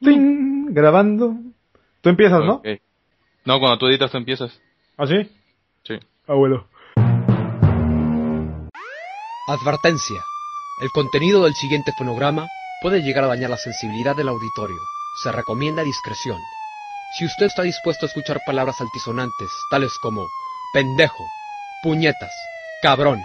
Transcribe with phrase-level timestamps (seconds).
[0.00, 0.72] ¡Ting!
[0.72, 1.34] Grabando.
[2.00, 2.62] Tú empiezas, ¿no?
[3.44, 4.58] No, cuando tú editas tú empiezas.
[4.96, 5.30] ¿Ah, sí?
[5.84, 5.98] Sí.
[6.26, 6.66] Abuelo.
[9.48, 10.22] Advertencia.
[10.82, 12.46] El contenido del siguiente fonograma
[12.80, 14.78] puede llegar a dañar la sensibilidad del auditorio.
[15.22, 16.38] Se recomienda discreción.
[17.18, 20.26] Si usted está dispuesto a escuchar palabras altisonantes, tales como
[20.72, 21.24] pendejo,
[21.82, 22.32] puñetas,
[22.82, 23.20] cabrón,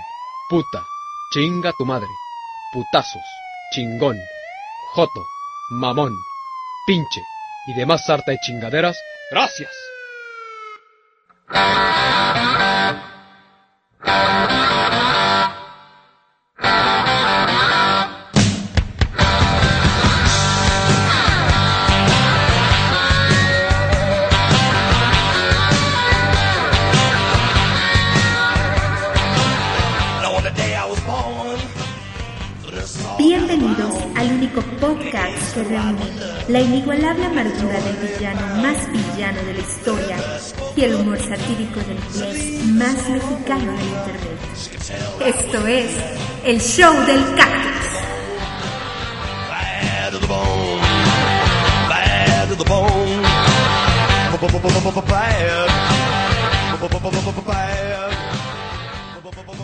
[0.49, 0.83] puta,
[1.31, 2.09] chinga tu madre,
[2.73, 3.21] putazos,
[3.71, 4.17] chingón,
[4.93, 5.21] joto,
[5.69, 6.13] mamón,
[6.85, 7.21] pinche
[7.67, 8.97] y demás sarta de chingaderas,
[9.31, 9.71] gracias.
[40.75, 44.39] Y el humor satírico del inglés más mexicano del internet.
[45.25, 45.89] Esto es
[46.43, 47.75] el show del cactus.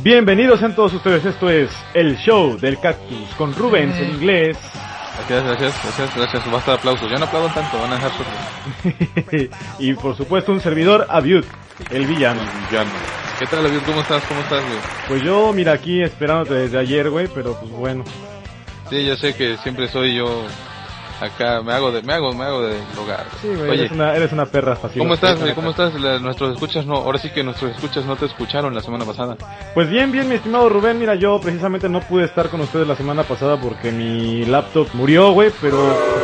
[0.01, 4.57] Bienvenidos sean todos ustedes, esto es El Show del Cactus con Rubens en inglés
[5.17, 6.51] Gracias, gracias, gracias, gracias.
[6.51, 7.11] Basta de aplausos.
[7.11, 9.79] Ya no aplaudan tanto, van a dejar su...
[9.79, 11.45] y por supuesto un servidor, Abiut,
[11.89, 12.41] el villano.
[12.71, 12.91] Ya no.
[13.39, 13.79] ¿Qué tal, David?
[13.85, 14.23] ¿Cómo estás?
[14.25, 14.79] ¿Cómo estás, güey?
[15.07, 18.03] Pues yo, mira, aquí esperándote desde ayer, güey, pero pues bueno.
[18.89, 20.45] Sí, yo sé que siempre soy yo
[21.21, 23.25] acá, me hago de, me hago, me hago de lugar.
[23.41, 24.99] Sí, güey, Oye, eres, una, eres una perra fácil.
[24.99, 25.39] ¿cómo estás?
[25.55, 25.93] ¿Cómo estás?
[25.99, 29.37] La- nuestros escuchas no, ahora sí que nuestros escuchas no te escucharon la semana pasada.
[29.73, 32.95] Pues bien, bien, mi estimado Rubén, mira, yo precisamente no pude estar con ustedes la
[32.95, 35.77] semana pasada porque mi laptop murió, güey, pero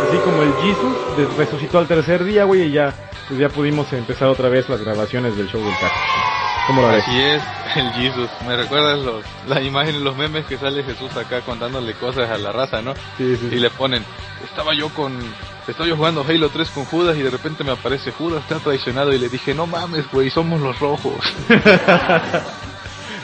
[0.07, 2.93] así como el Jesus resucitó al tercer día, güey, y ya,
[3.27, 6.16] pues ya pudimos empezar otra vez las grabaciones del show del Cactus.
[6.67, 7.03] ¿Cómo lo ves?
[7.03, 7.41] Así es,
[7.75, 8.29] el Jesus.
[8.45, 12.51] Me recuerdas los, la imagen, los memes que sale Jesús acá contándole cosas a la
[12.51, 12.93] raza, ¿no?
[13.17, 13.55] Sí, sí, sí.
[13.55, 14.03] Y le ponen,
[14.43, 15.17] estaba yo con,
[15.65, 18.59] estaba yo jugando Halo 3 con Judas y de repente me aparece Judas, te ha
[18.59, 21.15] traicionado y le dije, no mames, güey, somos los rojos.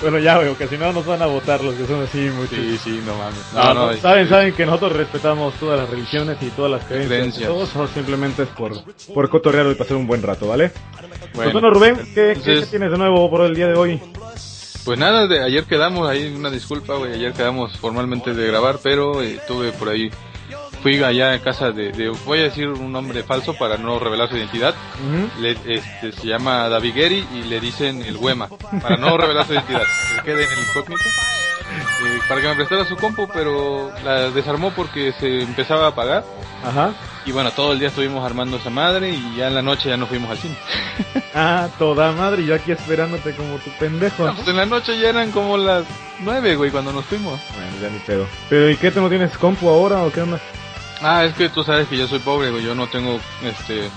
[0.03, 2.49] Bueno, ya, güey, porque si no nos van a votar los que son así muchos.
[2.57, 3.39] Sí, sí, no mames.
[3.53, 7.09] No, No, no, saben, saben que nosotros respetamos todas las religiones y todas las creencias.
[7.19, 7.49] Creencias.
[7.49, 8.73] Todos solo simplemente es por,
[9.13, 10.69] por cotorrear y pasar un buen rato, ¿vale?
[10.99, 13.75] Pues Bueno, bueno, Rubén, ¿qué, qué- entonces- qué tienes de nuevo por el día de
[13.75, 13.99] hoy?
[14.85, 19.21] Pues nada, de ayer quedamos, ahí una disculpa, güey, ayer quedamos formalmente de grabar, pero
[19.23, 20.09] eh, tuve por ahí,
[20.83, 24.29] fui allá a casa de, de- voy a decir un nombre falso para no revelar
[24.29, 24.75] su identidad,
[25.39, 28.49] le, este, se llama David Guerri y le dicen el Huema,
[28.81, 29.81] para no revelar su identidad,
[30.17, 31.01] que quede en el incógnito,
[32.05, 36.23] eh, para que me prestara su compu, pero la desarmó porque se empezaba a apagar,
[36.65, 36.93] Ajá.
[37.25, 39.97] y bueno, todo el día estuvimos armando esa madre y ya en la noche ya
[39.97, 40.55] nos fuimos al cine.
[41.35, 44.23] Ah, toda madre, yo aquí esperándote como tu pendejo.
[44.23, 45.83] No, pues en la noche ya eran como las
[46.19, 47.39] nueve, güey, cuando nos fuimos.
[47.55, 48.27] Bueno, ya ni pedo.
[48.51, 50.39] Pero ¿y qué, tú no tienes compu ahora o qué onda?
[51.03, 53.89] Ah, es que tú sabes que yo soy pobre, güey, yo no tengo, este,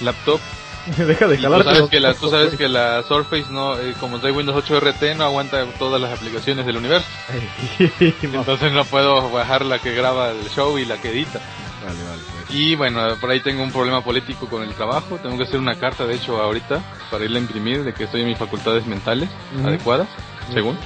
[0.00, 0.40] laptop.
[0.96, 4.18] Deja de Y tú sabes que la, tú sabes que la Surface no, eh, como
[4.18, 7.06] trae Windows 8 RT, no aguanta todas las aplicaciones del universo.
[8.22, 11.40] Entonces no puedo bajar la que graba el show y la que edita.
[11.84, 12.22] Vale, vale.
[12.46, 12.58] pues.
[12.58, 15.18] Y bueno, por ahí tengo un problema político con el trabajo.
[15.18, 16.80] Tengo que hacer una carta, de hecho, ahorita,
[17.10, 19.28] para irla a imprimir de que estoy en mis facultades mentales
[19.64, 20.08] adecuadas,
[20.44, 20.52] Ujú.
[20.54, 20.78] según,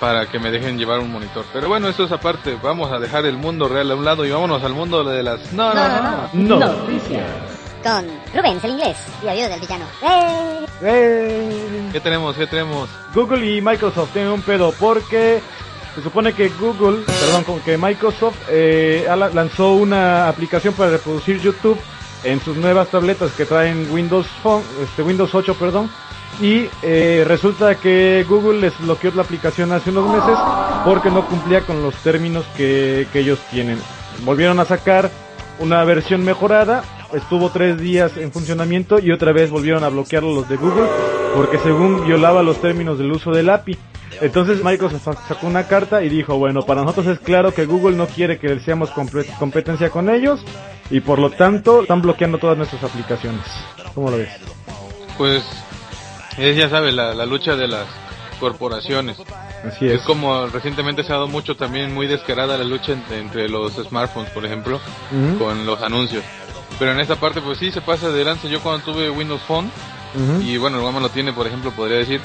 [0.00, 1.44] para que me dejen llevar un monitor.
[1.52, 2.56] Pero bueno, eso es aparte.
[2.60, 5.52] Vamos a dejar el mundo real a un lado y vámonos al mundo de las...
[5.52, 6.30] No, no, no.
[6.32, 6.58] No.
[6.58, 7.30] Noticias.
[7.84, 9.84] con Rubens el inglés y Avión del villano.
[10.02, 10.66] ¡Eh!
[10.82, 11.88] ¡Eh!
[11.92, 12.34] ¿Qué tenemos?
[12.34, 12.88] ¿Qué tenemos?
[13.14, 15.40] Google y Microsoft tienen un pedo porque
[15.94, 21.78] se supone que Google, perdón, como que Microsoft eh, lanzó una aplicación para reproducir YouTube
[22.24, 25.90] en sus nuevas tabletas que traen Windows Phone, este Windows 8, perdón.
[26.40, 30.38] Y eh, resulta que Google les bloqueó la aplicación hace unos meses
[30.84, 33.78] porque no cumplía con los términos que, que ellos tienen.
[34.24, 35.10] Volvieron a sacar
[35.58, 36.82] una versión mejorada,
[37.12, 40.86] estuvo tres días en funcionamiento y otra vez volvieron a bloquearlo los de Google
[41.34, 43.76] porque según violaba los términos del uso del API.
[44.22, 47.96] Entonces Microsoft sa- sacó una carta y dijo, bueno, para nosotros es claro que Google
[47.96, 48.90] no quiere que seamos
[49.38, 50.40] competencia con ellos
[50.90, 53.42] y por lo tanto están bloqueando todas nuestras aplicaciones.
[53.94, 54.30] ¿Cómo lo ves?
[55.18, 55.44] Pues
[56.38, 57.86] es, ya sabes, la, la lucha de las
[58.38, 59.16] corporaciones.
[59.66, 60.00] Así Es es.
[60.02, 64.30] como recientemente se ha dado mucho también muy descarada la lucha entre, entre los smartphones,
[64.30, 64.80] por ejemplo,
[65.38, 66.24] con los anuncios.
[66.78, 68.48] Pero en esta parte pues sí se pasa de lance.
[68.48, 69.70] Yo cuando tuve Windows Phone,
[70.42, 72.20] y bueno, el Guama lo tiene, por ejemplo, podría decir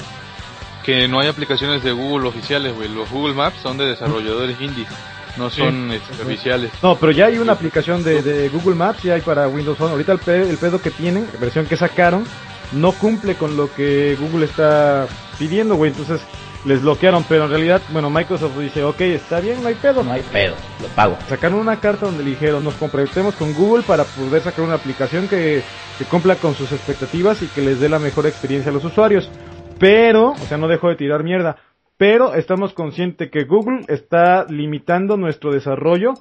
[0.82, 2.88] que no hay aplicaciones de Google oficiales, güey.
[2.88, 4.88] Los Google Maps son de desarrolladores indies,
[5.36, 6.70] no son este, oficiales.
[6.82, 9.90] No, pero ya hay una aplicación de, de Google Maps, ya hay para Windows Phone.
[9.90, 12.24] Ahorita el, pe- el pedo que tienen, la versión que sacaron,
[12.72, 15.06] no cumple con lo que Google está
[15.38, 15.90] pidiendo, güey.
[15.90, 16.20] Entonces
[16.64, 20.02] les bloquearon, pero en realidad, bueno, Microsoft dice, ok, está bien, no hay pedo.
[20.02, 21.16] No hay pedo, lo pago.
[21.28, 25.28] Sacaron una carta donde le dijeron, nos comprometemos con Google para poder sacar una aplicación
[25.28, 25.62] que,
[25.96, 29.30] que cumpla con sus expectativas y que les dé la mejor experiencia a los usuarios.
[29.78, 31.56] Pero, o sea, no dejo de tirar mierda,
[31.96, 36.14] pero estamos conscientes que Google está limitando nuestro desarrollo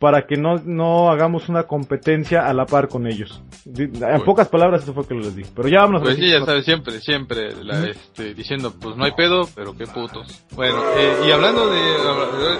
[0.00, 3.42] para que no, no hagamos una competencia a la par con ellos.
[3.66, 5.50] En Pues- pocas palabras eso fue que les dije.
[5.54, 6.02] Pero ya vámonos.
[6.02, 9.76] Pues a sí, ya sabes, siempre, siempre la, este, diciendo, pues no hay pedo, pero
[9.76, 10.42] qué putos.
[10.56, 11.80] Bueno, eh, y hablando de,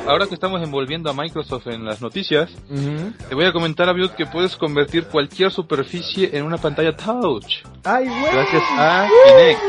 [0.07, 3.13] ahora que estamos envolviendo a Microsoft en las noticias, Ujú.
[3.31, 7.65] te voy a comentar, Abiud, que puedes convertir cualquier superficie en una pantalla touch.
[7.85, 8.33] Ay, güey.
[8.35, 9.61] Gracias a Kinect.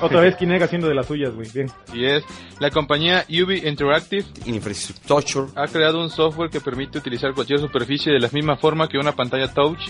[0.00, 1.48] Otra vez Kinect haciendo de las suyas, güey.
[1.52, 1.70] Bien.
[1.92, 2.24] Y es,
[2.60, 8.20] la compañía UV Interactive Infrastructure ha creado un software que permite utilizar cualquier superficie de
[8.20, 9.88] la misma forma que una pantalla touch.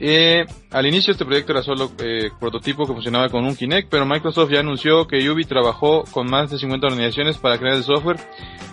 [0.00, 4.04] Eh, al inicio este proyecto era solo eh, prototipo que funcionaba con un Kinect, pero
[4.04, 8.18] Microsoft ya anunció que Ubi trabajó con más de 50 organizaciones para crear el software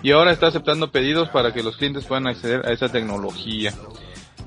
[0.02, 3.72] y ahora está aceptando pedidos para que los clientes puedan acceder a esa tecnología.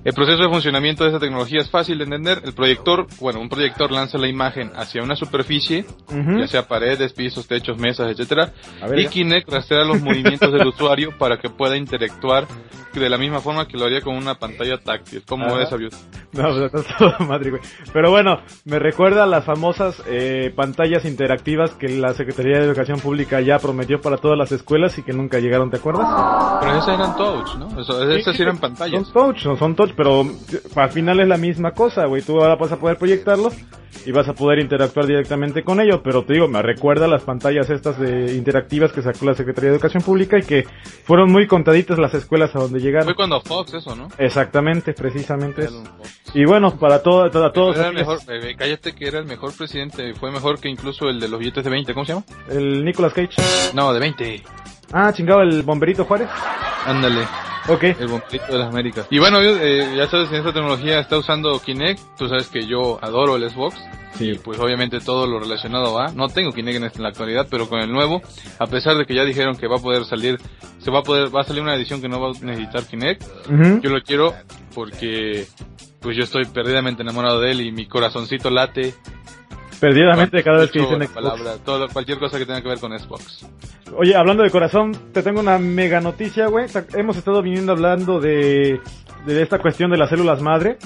[0.05, 2.41] El proceso de funcionamiento de esa tecnología es fácil de entender.
[2.45, 7.47] El proyector, bueno, un proyector lanza la imagen hacia una superficie, ya sea paredes, pisos,
[7.47, 8.53] techos, mesas, etcétera,
[8.87, 9.07] ver, y.
[9.07, 12.45] Kinect rastrea los movimientos del usuario para que pueda interactuar
[12.93, 15.23] de la misma forma que lo haría con una pantalla táctil.
[15.27, 15.55] ¿Cómo Ajá.
[15.57, 15.93] ves, Abiud?
[16.31, 17.61] No, pues está toda madre, güey.
[17.91, 22.99] Pero bueno, me recuerda a las famosas eh, pantallas interactivas que la Secretaría de Educación
[23.01, 26.07] Pública ya prometió para todas las escuelas y que nunca llegaron, ¿te acuerdas?
[26.61, 27.81] Pero esas eran touch, ¿no?
[27.81, 29.03] Eso- esas sí eran pantallas.
[29.07, 30.25] Son touch, son touch, pero
[30.75, 32.21] al final es la misma cosa, güey.
[32.21, 33.51] Tú ahora vas a poder proyectarlo
[34.05, 37.69] y vas a poder interactuar directamente con ello, pero te digo, me recuerda las pantallas
[37.69, 40.65] estas de interactivas que sacó la Secretaría de Educación Pública y que
[41.03, 43.05] fueron muy contaditas las escuelas a donde llegaron.
[43.05, 44.09] Fue cuando Fox eso, ¿no?
[44.17, 45.83] Exactamente, precisamente eso.
[46.33, 49.55] Y bueno, para todo, para todos Era el mejor, eh, cállate que era el mejor
[49.55, 52.25] presidente, fue mejor que incluso el de los billetes de 20, ¿cómo se llama?
[52.49, 53.41] el Nicolas Cage.
[53.73, 54.43] No, de 20.
[54.91, 56.29] Ah, chingado, el bomberito Juárez.
[56.85, 57.21] Ándale,
[57.67, 57.83] Ok.
[57.83, 59.07] el bomberito de las Américas.
[59.09, 62.99] Y bueno, eh, ya sabes, en esta tecnología está usando Kinect, tú sabes que yo
[63.01, 63.75] adoro el Xbox.
[64.13, 64.31] Sí.
[64.31, 67.47] Y pues obviamente todo lo relacionado a, no tengo Kinect en, esta- en la actualidad,
[67.51, 68.21] pero con el nuevo,
[68.59, 70.39] a pesar de que ya dijeron que va a poder salir,
[70.79, 73.23] se va a poder, va a salir una edición que no va a necesitar Kinect,
[73.81, 74.33] yo lo quiero
[74.73, 75.45] porque
[75.99, 78.93] pues yo estoy perdidamente enamorado de él y mi corazoncito late
[79.79, 81.13] Perdidamente cada vez que dicen Xbox.
[81.13, 83.45] palabra, todo, cualquier cosa que tenga que ver con Xbox.
[83.97, 86.67] Oye, hablando de corazón, te tengo una mega noticia, güey.
[86.93, 88.79] Hemos estado viniendo hablando de,
[89.25, 90.77] de esta cuestión de las células madre.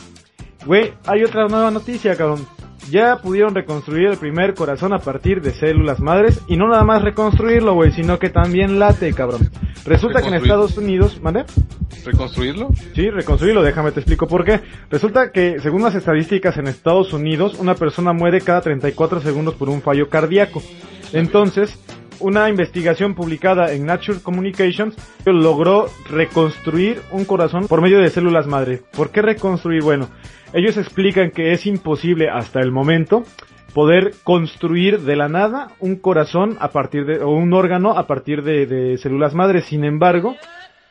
[0.66, 2.46] Güey, hay otra nueva noticia, cabrón.
[2.90, 6.42] Ya pudieron reconstruir el primer corazón a partir de células madres.
[6.48, 9.50] Y no nada más reconstruirlo, güey, sino que también late, cabrón.
[9.90, 10.36] Resulta que en.
[10.36, 11.46] Estados Unidos, ¿mande?
[12.06, 12.70] ¿Reconstruirlo?
[12.94, 14.62] Sí, reconstruirlo, déjame te explico por qué.
[14.92, 19.68] Resulta que, según las estadísticas en Estados Unidos, una persona muere cada 34 segundos por
[19.68, 20.62] un fallo cardíaco.
[21.12, 21.80] Entonces,
[22.20, 28.84] una investigación publicada en Nature Communications logró reconstruir un corazón por medio de células madre.
[28.96, 29.82] ¿Por qué reconstruir?
[29.82, 30.08] Bueno,
[30.54, 33.24] ellos explican que es imposible hasta el momento
[33.74, 38.44] poder construir de la nada un corazón a partir de, o un órgano a partir
[38.44, 39.62] de, de células madre.
[39.62, 40.36] Sin embargo,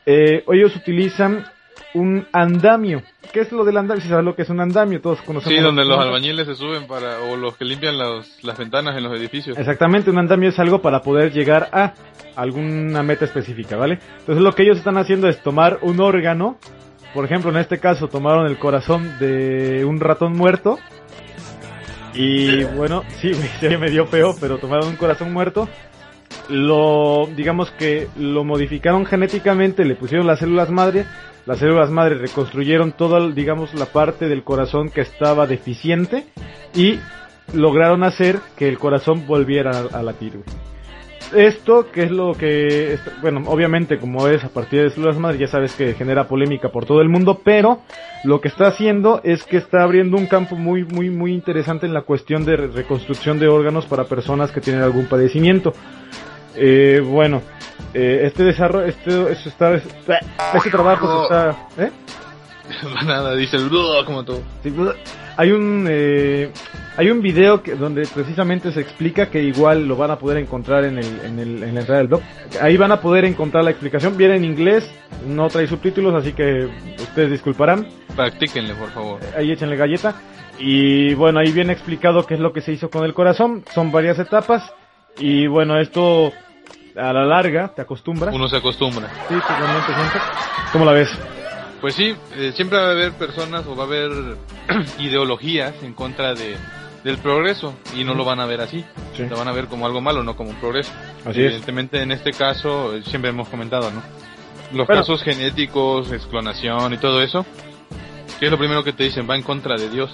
[0.05, 1.45] eh, ellos utilizan
[1.93, 3.01] un andamio.
[3.33, 4.01] ¿Qué es lo del andamio?
[4.01, 5.57] Si sabes lo que es un andamio, todos conocemos.
[5.57, 8.95] Sí, donde lo- los albañiles se suben para, o los que limpian los- las ventanas
[8.97, 9.57] en los edificios.
[9.57, 11.93] Exactamente, un andamio es algo para poder llegar a
[12.35, 13.99] alguna meta específica, ¿vale?
[14.19, 16.57] Entonces lo que ellos están haciendo es tomar un órgano,
[17.13, 20.77] por ejemplo, en este caso tomaron el corazón de un ratón muerto.
[22.13, 23.31] Y bueno, sí,
[23.79, 25.67] me dio feo, pero tomaron un corazón muerto,
[26.49, 31.05] lo, digamos que lo modificaron genéticamente, le pusieron las células madre,
[31.45, 36.25] las células madre reconstruyeron toda, digamos, la parte del corazón que estaba deficiente
[36.75, 36.99] y
[37.53, 40.39] lograron hacer que el corazón volviera a, a latir.
[41.35, 45.47] Esto, que es lo que, bueno, obviamente como es a partir de células madre, ya
[45.47, 47.81] sabes que genera polémica por todo el mundo, pero
[48.23, 51.93] lo que está haciendo es que está abriendo un campo muy, muy, muy interesante en
[51.93, 55.71] la cuestión de re- reconstrucción de órganos para personas que tienen algún padecimiento.
[56.55, 57.41] Eh, bueno,
[57.93, 61.91] eh, este desarrollo, este, este, está, este trabajo se está, ¿eh?
[63.05, 63.69] Nada, dice el
[64.05, 64.41] como todo.
[64.63, 64.73] Sí,
[65.39, 66.51] Hay un eh,
[66.97, 70.83] hay un video que, donde precisamente se explica que igual lo van a poder encontrar
[70.83, 72.21] en, el, en, el, en la entrada del blog.
[72.61, 74.17] Ahí van a poder encontrar la explicación.
[74.17, 74.91] Viene en inglés,
[75.25, 76.67] no trae subtítulos, así que
[76.97, 77.87] ustedes disculparán.
[78.17, 79.21] Practíquenle, por favor.
[79.37, 80.13] Ahí échenle galleta.
[80.59, 83.63] Y bueno, ahí viene explicado qué es lo que se hizo con el corazón.
[83.73, 84.69] Son varias etapas.
[85.17, 86.33] Y bueno, esto
[86.97, 88.35] a la larga te acostumbras.
[88.35, 89.07] Uno se acostumbra.
[89.29, 90.19] Sí, totalmente, siempre.
[90.73, 91.38] ¿Cómo la ves?
[91.81, 94.11] Pues sí, eh, siempre va a haber personas o va a haber
[94.99, 96.55] ideologías en contra de,
[97.03, 98.83] del progreso y no lo van a ver así.
[99.15, 99.25] Sí.
[99.29, 100.91] Lo van a ver como algo malo, no como un progreso.
[101.21, 101.47] Así es.
[101.47, 104.01] Evidentemente en este caso, eh, siempre hemos comentado, ¿no?
[104.75, 105.01] Los Bueno.
[105.01, 107.45] casos genéticos, exclonación y todo eso,
[108.39, 109.27] ¿qué es lo primero que te dicen?
[109.29, 110.11] Va en contra de Dios.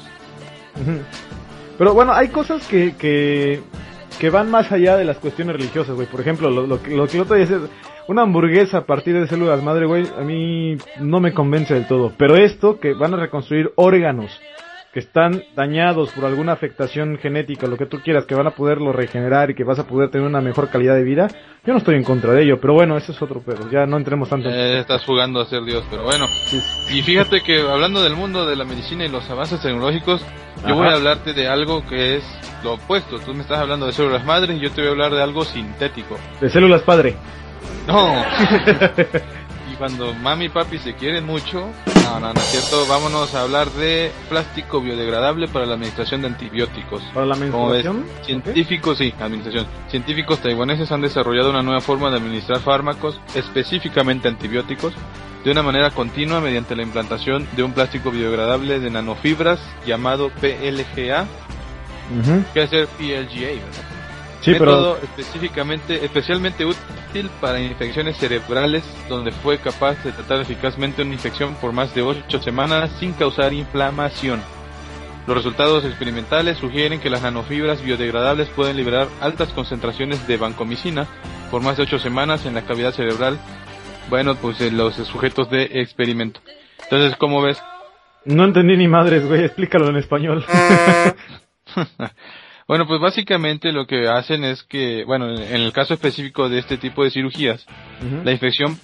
[1.78, 3.62] Pero bueno, hay cosas que, que,
[4.20, 6.08] que van más allá de las cuestiones religiosas, güey.
[6.08, 7.60] Por ejemplo, lo, lo, que- lo que el otro día dice,
[8.08, 12.12] una hamburguesa a partir de células madre, güey, a mí no me convence del todo.
[12.18, 14.32] Pero esto, que van a reconstruir órganos
[14.94, 18.94] que están dañados por alguna afectación genética, lo que tú quieras, que van a poderlo
[18.94, 21.28] regenerar y que vas a poder tener una mejor calidad de vida,
[21.66, 22.62] yo no estoy en contra de ello.
[22.62, 23.70] Pero bueno, eso es otro pedo.
[23.70, 24.48] Ya no entremos tanto.
[24.48, 26.28] en- Eh, estás jugando a ser Dios, pero bueno.
[26.94, 30.24] Y fíjate que hablando del mundo de la medicina y los avances tecnológicos,
[30.60, 30.70] Ajá.
[30.70, 32.24] yo voy a hablarte de algo que es
[32.64, 33.20] lo opuesto.
[33.20, 35.44] Tú me estás hablando de células madres y yo te voy a hablar de algo
[35.44, 36.18] sintético.
[36.40, 37.18] De células padre.
[37.88, 38.14] No.
[39.72, 41.70] y cuando mami y papi se quieren mucho,
[42.06, 42.86] no, no, no es cierto.
[42.88, 47.04] Vámonos a hablar de plástico biodegradable para la administración de antibióticos.
[47.14, 48.06] Para la ves, menstruación.
[48.24, 49.68] científicos, sí, administración.
[49.90, 54.94] Científicos taiwaneses han desarrollado una nueva forma de administrar fármacos, específicamente antibióticos,
[55.44, 61.28] de una manera continua mediante la implantación de un plástico biodegradable de nanofibras llamado PLGA,
[62.54, 63.95] que es el PLGA, ¿verdad?
[64.46, 71.02] Sí, método pero específicamente, especialmente útil para infecciones cerebrales, donde fue capaz de tratar eficazmente
[71.02, 74.42] una infección por más de 8 semanas sin causar inflamación.
[75.26, 81.08] Los resultados experimentales sugieren que las nanofibras biodegradables pueden liberar altas concentraciones de vancomicina
[81.50, 83.40] por más de 8 semanas en la cavidad cerebral,
[84.12, 86.40] bueno, pues en los sujetos de experimento.
[86.84, 87.60] Entonces, ¿cómo ves?
[88.26, 89.44] no entendí ni madres, güey.
[89.44, 90.46] Explícalo en español.
[92.68, 96.78] Bueno, pues básicamente lo que hacen es que, bueno, en el caso específico de este
[96.78, 97.66] tipo de cirugías.
[98.24, 98.80] La infección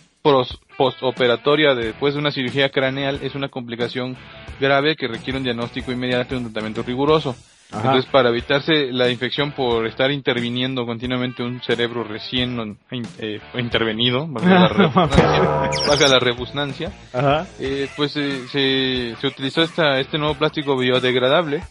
[0.77, 4.15] postoperatoria después de una cirugía craneal es una complicación
[4.59, 7.35] grave que requiere un diagnóstico inmediato y un tratamiento riguroso.
[7.71, 7.87] Ajá.
[7.87, 12.77] Entonces, para evitarse la infección por estar interviniendo continuamente un cerebro recién
[13.17, 14.69] eh, intervenido, valga
[16.09, 17.47] la rebusnancia, Ajá.
[17.59, 21.63] eh, pues eh, se, se utilizó esta, este nuevo plástico biodegradable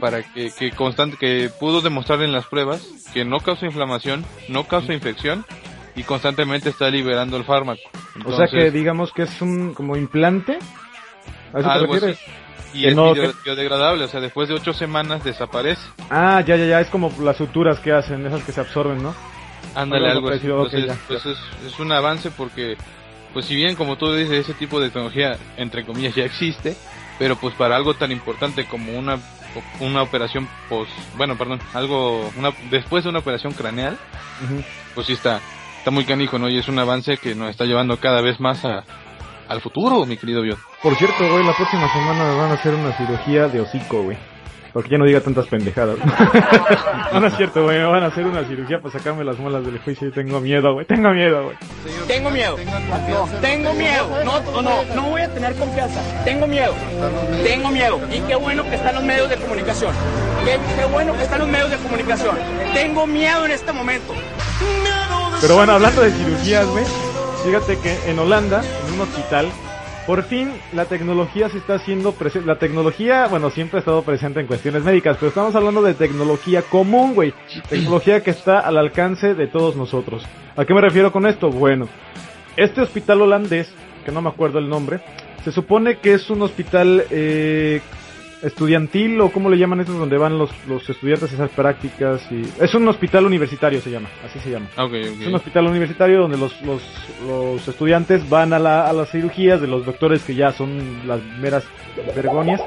[0.00, 4.64] para que, que constante, que pudo demostrar en las pruebas que no causa inflamación, no
[4.64, 5.44] causa infección
[5.96, 7.82] y constantemente está liberando el fármaco.
[8.24, 10.58] O sea que digamos que es un como implante.
[11.52, 12.14] ¿A eso te algo así.
[12.72, 15.82] Y es no- bio- biodegradable, o sea, después de ocho semanas desaparece.
[16.10, 16.80] Ah, ya, ya, ya.
[16.80, 19.14] Es como las suturas que hacen, esas que se absorben, ¿no?
[19.74, 20.46] Ándale, Algo así.
[20.46, 22.76] Entonces, pues es, es un avance porque,
[23.32, 26.76] pues si bien como tú dices, ese tipo de tecnología, entre comillas, ya existe,
[27.18, 29.18] pero pues para algo tan importante como una
[29.80, 33.98] una operación post, bueno, perdón, algo, una, después de una operación craneal,
[34.94, 35.40] pues sí está,
[35.78, 36.48] está muy canijo, ¿no?
[36.48, 38.84] Y es un avance que nos está llevando cada vez más a,
[39.50, 40.56] al futuro, mi querido Bion.
[40.80, 44.16] Por cierto, güey, la próxima semana me van a hacer una cirugía de hocico, güey.
[44.72, 45.98] Porque ya no diga tantas pendejadas.
[47.12, 47.78] no, no es cierto, güey.
[47.78, 50.74] Me van a hacer una cirugía para sacarme las muelas del juicio y tengo miedo,
[50.74, 50.86] güey.
[50.86, 51.56] Tengo miedo, güey.
[52.06, 52.56] Tengo miedo.
[53.40, 54.24] Tengo miedo.
[54.24, 56.00] No, no, no, no voy a tener confianza.
[56.24, 56.72] Tengo miedo.
[57.42, 58.00] Tengo miedo.
[58.12, 59.92] Y qué bueno que están los medios de comunicación.
[60.44, 62.36] Qué, qué bueno que están los medios de comunicación.
[62.72, 64.14] Tengo miedo en este momento.
[65.40, 66.84] Pero bueno, hablando de cirugías, güey.
[67.44, 69.48] Fíjate que en Holanda, en un hospital,
[70.06, 72.46] por fin la tecnología se está haciendo presente.
[72.46, 76.62] La tecnología, bueno, siempre ha estado presente en cuestiones médicas, pero estamos hablando de tecnología
[76.62, 77.32] común, güey.
[77.68, 80.22] Tecnología que está al alcance de todos nosotros.
[80.54, 81.50] ¿A qué me refiero con esto?
[81.50, 81.88] Bueno,
[82.56, 83.72] este hospital holandés,
[84.04, 85.00] que no me acuerdo el nombre,
[85.42, 87.80] se supone que es un hospital eh,
[88.42, 92.42] estudiantil o cómo le llaman estos donde van los, los estudiantes a hacer prácticas y
[92.60, 94.66] es un hospital universitario se llama, así se llama.
[95.22, 96.82] Es un hospital universitario donde los, los,
[97.26, 101.22] los estudiantes van a, la, a las cirugías de los doctores que ya son las
[101.38, 101.64] meras
[102.14, 102.60] vergonias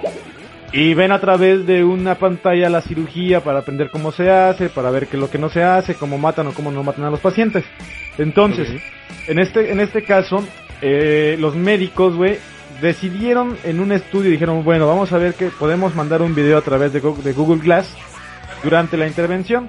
[0.73, 4.89] y ven a través de una pantalla la cirugía para aprender cómo se hace, para
[4.89, 7.11] ver qué es lo que no se hace, cómo matan o cómo no matan a
[7.11, 7.63] los pacientes.
[8.17, 8.81] Entonces,
[9.27, 10.43] en este, en este caso,
[10.81, 12.39] eh, los médicos, güey,
[12.83, 16.61] decidieron en un estudio, dijeron, bueno, vamos a ver que podemos mandar un video a
[16.61, 17.95] través de Go- de Google Glass
[18.63, 19.67] durante la intervención.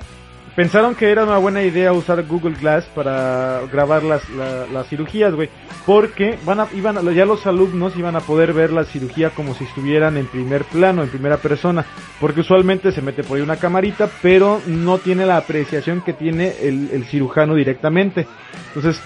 [0.57, 5.35] pensaron que era una buena idea usar Google Glass para grabar las, la- las cirugías,
[5.35, 5.49] güey.
[5.85, 9.55] Porque van a, iban a- ya los alumnos iban a poder ver la cirugía como
[9.57, 11.85] si estuvieran en primer plano, en primera persona.
[12.21, 16.53] Porque usualmente se mete por ahí una camarita, pero no tiene la apreciación que tiene
[16.63, 18.25] el, el cirujano directamente.
[18.77, 19.03] Entonces,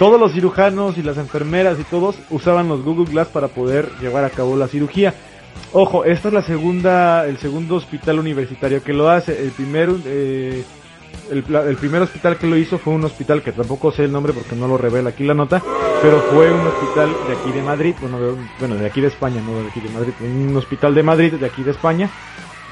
[0.00, 4.24] todos los cirujanos y las enfermeras y todos usaban los Google Glass para poder llevar
[4.24, 5.12] a cabo la cirugía.
[5.74, 9.38] Ojo, esta es la segunda, el segundo hospital universitario que lo hace.
[9.42, 10.64] El primero, eh,
[11.30, 14.32] el, el primer hospital que lo hizo fue un hospital que tampoco sé el nombre
[14.32, 15.62] porque no lo revela aquí la nota,
[16.00, 19.42] pero fue un hospital de aquí de Madrid, bueno, de, bueno, de aquí de España,
[19.42, 22.08] no de aquí de Madrid, un hospital de Madrid de aquí de España,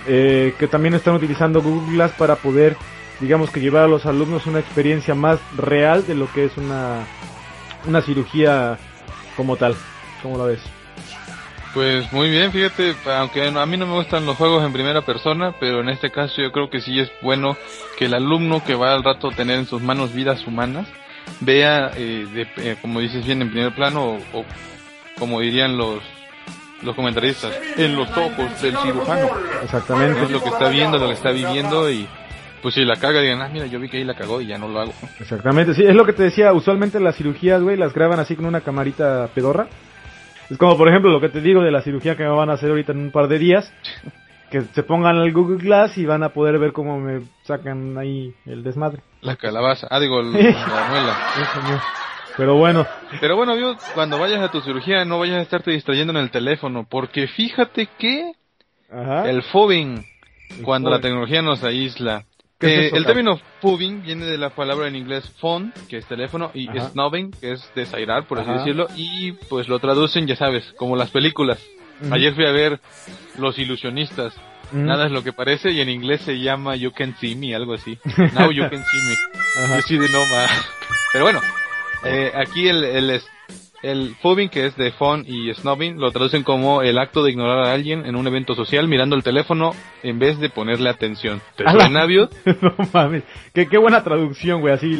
[0.07, 2.75] eh, que también están utilizando Google Glass para poder,
[3.21, 7.07] digamos que llevar a los alumnos una experiencia más real de lo que es una,
[7.87, 8.79] una cirugía
[9.37, 9.75] como tal.
[10.23, 10.61] ¿Cómo la ves?
[11.75, 15.53] Pues muy bien, fíjate, aunque a mí no me gustan los juegos en primera persona,
[15.61, 17.57] pero en este caso yo creo que sí es bueno
[17.99, 20.89] que el alumno que va al rato a tener en sus manos vidas humanas
[21.41, 24.45] vea, eh, de- eh, como dices bien, en primer plano o, o
[25.19, 26.03] como dirían los
[26.81, 29.29] los comentaristas, en los ojos del cirujano.
[29.65, 30.23] Exactamente.
[30.23, 32.07] Es lo que está viendo, lo que está viviendo y
[32.63, 34.59] pues si la caga digan, ah, mira, yo vi que ahí la cagó y ya
[34.59, 34.93] no lo hago.
[35.21, 38.47] Exactamente, sí, es lo que te decía, usualmente las cirugías, güey, las graban así con
[38.47, 39.69] una camarita pedorra.
[40.51, 42.55] Es como, por ejemplo, lo que te digo de la cirugía que me van a
[42.55, 43.73] hacer ahorita en un par de días,
[44.51, 48.35] que se pongan el Google Glass y van a poder ver cómo me sacan ahí
[48.47, 49.03] el desmadre.
[49.21, 51.17] La calabaza, ah, digo, la muela.
[51.35, 51.81] Sí, señor.
[52.39, 52.87] Pero bueno,
[53.21, 56.31] Pero bueno, amigo, cuando vayas a tu cirugía no vayas a estarte distrayendo en el
[56.31, 58.31] teléfono, porque fíjate que
[58.93, 59.29] ajá.
[59.29, 60.05] el fobbing,
[60.63, 62.27] cuando la tecnología nos aísla.
[62.59, 66.07] ¿Qué es Eh, el término fobbing viene de la palabra en inglés phone, que es
[66.07, 66.91] teléfono, y Ajá.
[66.91, 68.59] snobbing, que es desairar, por así Ajá.
[68.59, 71.61] decirlo, y pues lo traducen, ya sabes, como las películas.
[72.11, 72.81] Ayer fui a ver
[73.39, 74.35] Los Ilusionistas.
[74.73, 77.75] Nada es lo que parece y en inglés se llama You Can See Me, algo
[77.75, 77.97] así.
[78.35, 79.77] Now You Can See Me.
[79.77, 80.51] Yo sí de no más.
[81.13, 81.41] Pero bueno,
[82.05, 83.21] eh, aquí el, el,
[83.83, 87.67] el fobbing, que es de phone y snobbing, lo traducen como el acto de ignorar
[87.67, 91.41] a alguien en un evento social mirando el teléfono en vez de ponerle atención.
[91.57, 92.35] ¿Te suena, Biot?
[92.63, 93.25] no mames,
[93.55, 94.99] qué, qué buena traducción, güey, así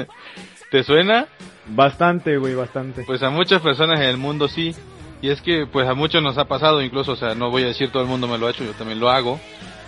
[0.70, 1.26] ¿Te suena?
[1.68, 3.04] bastante, güey, bastante.
[3.04, 4.74] Pues a muchas personas en el mundo sí.
[5.20, 7.66] Y es que pues a muchos nos ha pasado, incluso, o sea, no voy a
[7.66, 9.40] decir todo el mundo me lo ha hecho, yo también lo hago.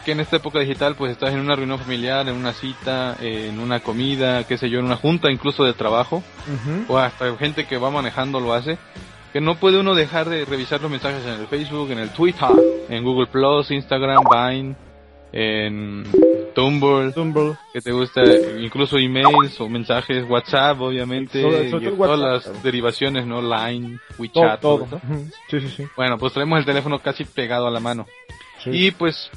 [0.05, 3.59] Que en esta época digital pues estás en una reunión familiar, en una cita, en
[3.61, 6.23] una comida, qué sé yo, en una junta incluso de trabajo.
[6.47, 6.93] Ujú.
[6.93, 8.79] o hasta gente que va manejando lo hace,
[9.33, 12.49] que no puede uno dejar de revisar los mensajes en el Facebook, en el Twitter,
[12.89, 14.75] en Google Plus, Instagram, Vine,
[15.33, 16.05] en
[16.55, 17.57] Tumblr, Tumblr.
[17.73, 18.23] que te gusta,
[18.59, 22.55] incluso emails o mensajes, WhatsApp, obviamente, Sobre- sobre y todo todas WhatsApp.
[22.55, 23.41] las derivaciones, ¿no?
[23.41, 24.79] Line, Todo, WeChat, todo.
[24.87, 24.97] todo.
[24.97, 25.27] Ujú.
[25.51, 25.85] Sí, sí, sí.
[25.97, 28.07] Bueno, pues traemos el teléfono casi pegado a la mano.
[28.65, 28.71] Sí.
[28.73, 29.31] Y pues,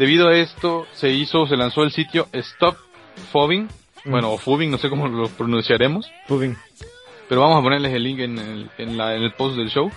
[0.00, 2.76] debido a esto, se hizo, se lanzó el sitio Stop
[3.32, 3.68] Fobbing,
[4.04, 4.10] Mm.
[4.12, 6.10] bueno, o Fubbing, no sé cómo lo pronunciaremos.
[6.26, 6.56] Fubbing.
[7.28, 9.90] Pero vamos a ponerles el link en el, en la- en el post del show,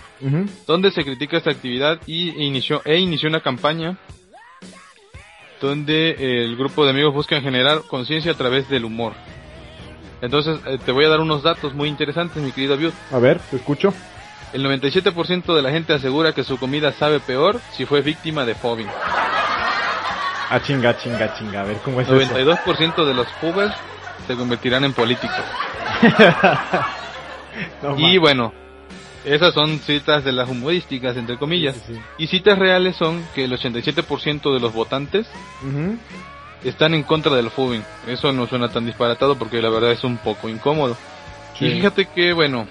[0.66, 3.96] donde se critica esta actividad y inició, e inició una campaña
[5.60, 9.14] donde eh, el grupo de amigos buscan generar conciencia a través del humor.
[10.20, 12.94] Entonces, eh, te voy a dar unos datos muy interesantes, mi querido Biot.
[13.10, 13.92] A ver, te escucho.
[14.52, 18.54] El 97% de la gente asegura que su comida sabe peor si fue víctima de
[18.54, 18.86] fobbing.
[20.50, 21.62] Ah, chinga, chinga, chinga.
[21.62, 22.34] A ver, ¿cómo es eso?
[22.34, 23.74] 92% de los pubers
[24.26, 25.44] se convertirán en políticos.
[27.82, 28.52] No, Y bueno,
[29.24, 31.76] esas son citas de las humorísticas, entre comillas.
[31.76, 32.00] Sí, sí, sí.
[32.18, 35.26] Y citas reales son que el 87% de los votantes
[36.64, 37.84] están en contra del fobbing.
[38.08, 40.96] Eso no suena tan disparatado porque la verdad es un poco incómodo.
[41.58, 41.66] Sí.
[41.66, 42.66] Y fíjate que, bueno,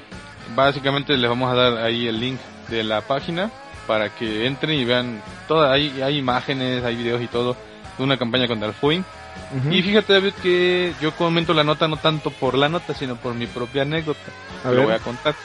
[0.55, 3.49] básicamente les vamos a dar ahí el link de la página
[3.87, 7.55] para que entren y vean toda, hay, hay imágenes, hay videos y todo
[7.97, 8.73] de una campaña contra el.
[8.75, 9.71] Ujú.
[9.71, 13.33] Y fíjate David que yo comento la nota no tanto por la nota sino por
[13.33, 14.19] mi propia anécdota.
[14.63, 15.35] A lo voy a contar.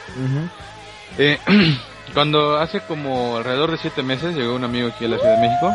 [1.18, 1.38] Eh,
[2.14, 5.40] cuando hace como alrededor de siete meses llegó un amigo aquí a la Ciudad de
[5.48, 5.72] México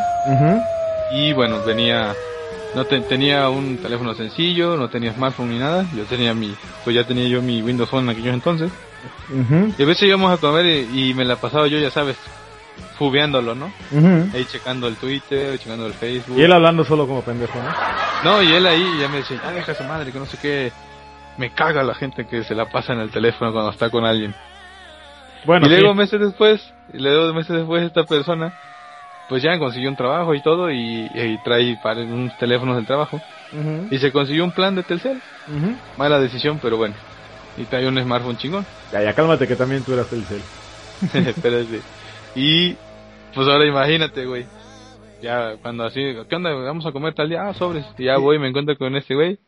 [1.12, 2.14] y bueno, venía,
[2.74, 6.96] no te- tenía un teléfono sencillo, no tenía smartphone ni nada, yo tenía mi, pues
[6.96, 8.70] ya tenía yo mi Windows Phone en aquellos entonces,
[9.78, 12.16] y a veces íbamos a comer y, y me la pasaba yo, ya sabes,
[12.98, 13.72] fubeándolo, ¿no?
[13.90, 14.30] Ujú.
[14.34, 16.38] Ahí checando el Twitter, checando el Facebook.
[16.38, 18.30] Y él hablando solo como pendejo, ¿no?
[18.30, 20.72] No, y él ahí ya me decía, ah, deja su madre, que no sé qué,
[21.36, 24.34] me caga la gente que se la pasa en el teléfono cuando está con alguien.
[25.44, 25.98] Bueno, y luego sí.
[25.98, 28.52] meses después, y luego meses después esta persona,
[29.28, 33.20] pues ya consiguió un trabajo y todo y, y trae para unos teléfonos del trabajo
[33.90, 35.20] y se consiguió un plan de Telcel.
[35.48, 35.74] Ujú.
[35.96, 36.94] Mala decisión, pero bueno.
[37.56, 38.66] Y trae un smartphone chingón.
[38.92, 40.42] Ya, ya, cálmate que también tú eras el cel.
[41.28, 41.82] Espérate.
[42.34, 42.76] Y
[43.34, 44.46] pues ahora imagínate, güey.
[45.22, 46.52] ya cuando así, ¿qué onda?
[46.52, 47.84] Vamos a comer tal día, ah, sobres.
[47.98, 49.38] Y ya voy y me encuentro con este güey.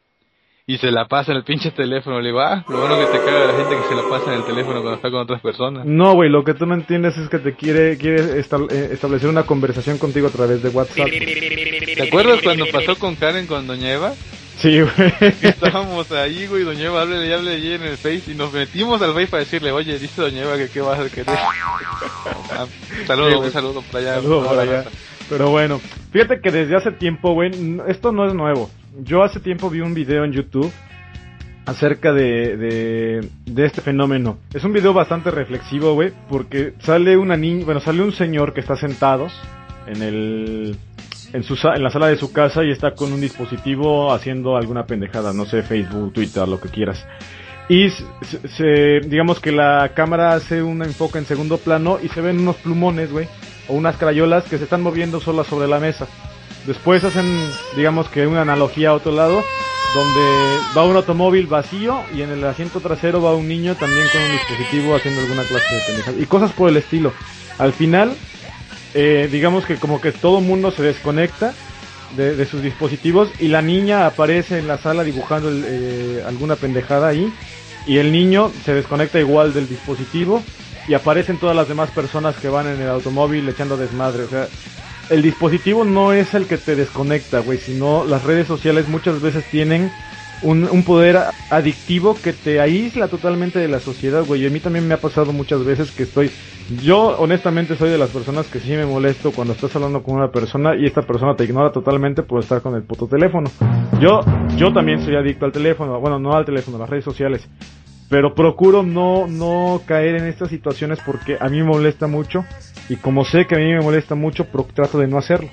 [0.68, 2.20] Y se la pasa en el pinche teléfono.
[2.20, 4.40] Le digo, ah, lo bueno que te caga la gente que se la pasa en
[4.40, 5.87] el teléfono cuando está con otras personas.
[5.87, 9.44] No, güey, lo que tú no entiendes es que te quiere, quiere eh, establecer una
[9.44, 11.07] conversación contigo a través de WhatsApp.
[11.07, 14.12] ¿Te acuerdas cuando pasó con Karen con Doña Eva?
[14.59, 15.12] Sí, güey.
[15.42, 19.03] Estábamos ahí, güey, Doña Eva, háblele y háblele allí en el Face y nos metimos
[19.03, 21.27] al Face para decirle, oye, dice Doña Eva que qué vas a querer.
[22.59, 22.66] Ah,
[23.07, 24.14] saludo, Sí, un saludo por allá.
[24.14, 24.85] Saludos a por allá.
[25.29, 27.51] Pero bueno, fíjate que desde hace tiempo, güey,
[27.88, 28.71] esto no es nuevo.
[29.03, 30.73] Yo hace tiempo vi un video en YouTube
[31.66, 34.38] acerca de, de, de este fenómeno.
[34.55, 38.61] Es un video bastante reflexivo, güey, porque sale una niña, bueno, sale un señor que
[38.61, 39.27] está sentado
[39.87, 40.77] en el
[41.33, 44.87] en su en la sala de su casa y está con un dispositivo haciendo alguna
[44.87, 47.05] pendejada, no sé, Facebook, Twitter, lo que quieras.
[47.69, 52.21] Y se, se- digamos que la cámara hace un enfoque en segundo plano y se
[52.21, 53.27] ven unos plumones, güey,
[53.69, 56.07] o unas crayolas que se están moviendo solas sobre la mesa.
[56.67, 57.27] Después hacen,
[57.77, 59.43] digamos que una analogía a otro lado,
[59.95, 64.21] donde va un automóvil vacío y en el asiento trasero va un niño también con
[64.23, 66.19] un dispositivo haciendo alguna clase de pendejada.
[66.21, 67.12] Y cosas por el estilo.
[67.59, 68.12] Al final,
[68.99, 71.53] eh, digamos que como que todo mundo se desconecta
[72.17, 76.57] de, de sus dispositivos y la niña aparece en la sala dibujando el, eh, alguna
[76.57, 77.31] pendejada ahí
[77.87, 80.43] y el niño se desconecta igual del dispositivo
[80.89, 84.23] y aparecen todas las demás personas que van en el automóvil echando desmadre.
[84.23, 84.49] O sea,
[85.11, 89.45] el dispositivo no es el que te desconecta, güey, sino las redes sociales muchas veces
[89.51, 89.93] tienen
[90.42, 91.18] un, un poder
[91.51, 94.46] adictivo que te aísla totalmente de la sociedad, güey.
[94.46, 96.31] A mí también me ha pasado muchas veces que estoy...
[96.83, 100.31] Yo honestamente soy de las personas que sí me molesto cuando estás hablando con una
[100.31, 103.49] persona y esta persona te ignora totalmente por estar con el puto teléfono.
[104.01, 104.20] Yo,
[104.57, 107.49] yo también soy adicto al teléfono, bueno, no al teléfono, a las redes sociales.
[108.09, 112.44] Pero procuro no, no caer en estas situaciones porque a mí me molesta mucho
[112.88, 115.49] y como sé que a mí me molesta mucho, trato de no hacerlo.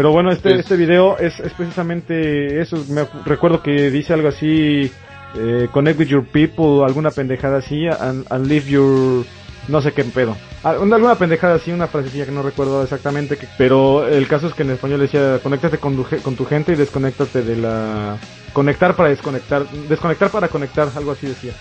[0.00, 2.82] Pero bueno, este, Pues- este video es, es precisamente eso.
[2.88, 4.90] Me recuerdo que dice algo así,
[5.36, 9.26] eh, connect with your people, alguna pendejada así, and, and leave your...
[9.68, 10.38] no sé qué pedo.
[10.80, 14.54] Una- Alguna pendejada así, una frasecilla que no recuerdo exactamente, que- pero el caso es
[14.54, 18.16] que en español decía, conéctate con tu, con tu gente y desconéctate de la...
[18.54, 21.52] Conectar para desconectar, desconectar para conectar, algo así decía.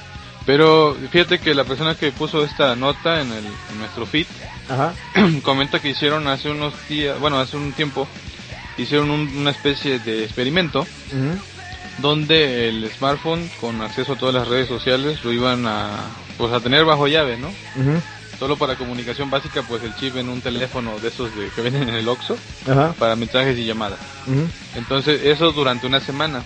[0.45, 4.25] Pero fíjate que la persona que puso esta nota en, el, en nuestro feed
[4.69, 4.93] Ajá.
[5.43, 8.07] comenta que hicieron hace unos días, bueno, hace un tiempo,
[8.79, 10.87] hicieron un- una especie de experimento
[11.97, 15.89] donde el smartphone con acceso a todas las redes sociales lo iban a,
[16.37, 17.51] pues a tener bajo llave, ¿no?
[18.39, 21.89] Solo para comunicación básica, pues el chip en un teléfono de esos de, que venden
[21.89, 22.37] en el Oxxo
[22.69, 22.93] Ajá.
[22.97, 23.99] para mensajes y llamadas.
[24.75, 26.41] Entonces, eso durante una semana.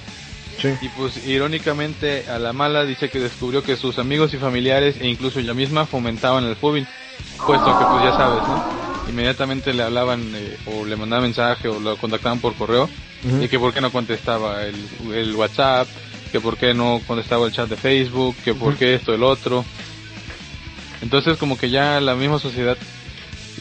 [0.60, 0.70] Sí.
[0.82, 5.08] Y pues irónicamente a la mala dice que descubrió que sus amigos y familiares e
[5.08, 6.88] incluso ella misma fomentaban el fóbil,
[7.46, 9.10] puesto que pues ya sabes, ¿no?
[9.10, 12.90] Inmediatamente le hablaban eh, o le mandaban mensaje o lo contactaban por correo
[13.42, 14.76] y que por qué no contestaba el,
[15.14, 15.88] el WhatsApp,
[16.32, 19.64] que por qué no contestaba el chat de Facebook, que por qué esto el otro.
[21.02, 22.78] Entonces como que ya la misma sociedad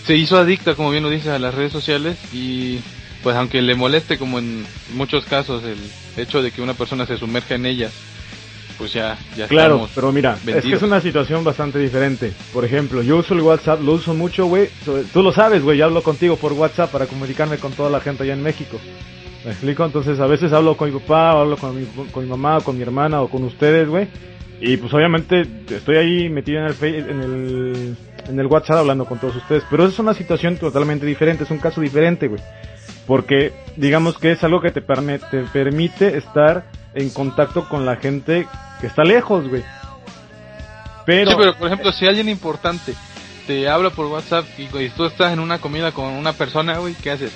[0.05, 2.81] se hizo adicta, como bien lo dices, a las redes sociales y
[3.23, 5.79] pues aunque le moleste como en muchos casos el
[6.17, 7.93] hecho de que una persona se sumerja en ellas,
[8.79, 12.33] pues ya, ya Claro, pero mira, es que es una situación bastante diferente.
[12.53, 14.69] Por ejemplo, yo uso el WhatsApp, lo uso mucho, güey.
[15.13, 18.25] Tú lo sabes, güey, yo hablo contigo por WhatsApp para comunicarme con toda la gente
[18.25, 18.81] allá en México.
[19.45, 19.85] ¿Me explico?
[19.85, 22.61] Entonces, a veces hablo con mi papá, o hablo con mi, con mi mamá, o
[22.63, 24.09] con mi hermana, o con ustedes, güey.
[24.61, 27.97] Y pues obviamente estoy ahí metido en el, en el
[28.29, 29.65] en el WhatsApp hablando con todos ustedes.
[29.71, 32.41] Pero eso es una situación totalmente diferente, es un caso diferente, güey.
[33.07, 37.97] Porque digamos que es algo que te, perme- te permite estar en contacto con la
[37.97, 38.47] gente
[38.81, 39.65] que está lejos, güey.
[41.05, 42.95] Pero, Sí, pero por ejemplo, si alguien importante
[43.47, 46.95] te habla por WhatsApp y, y tú estás en una comida con una persona, güey,
[46.95, 47.33] ¿qué haces?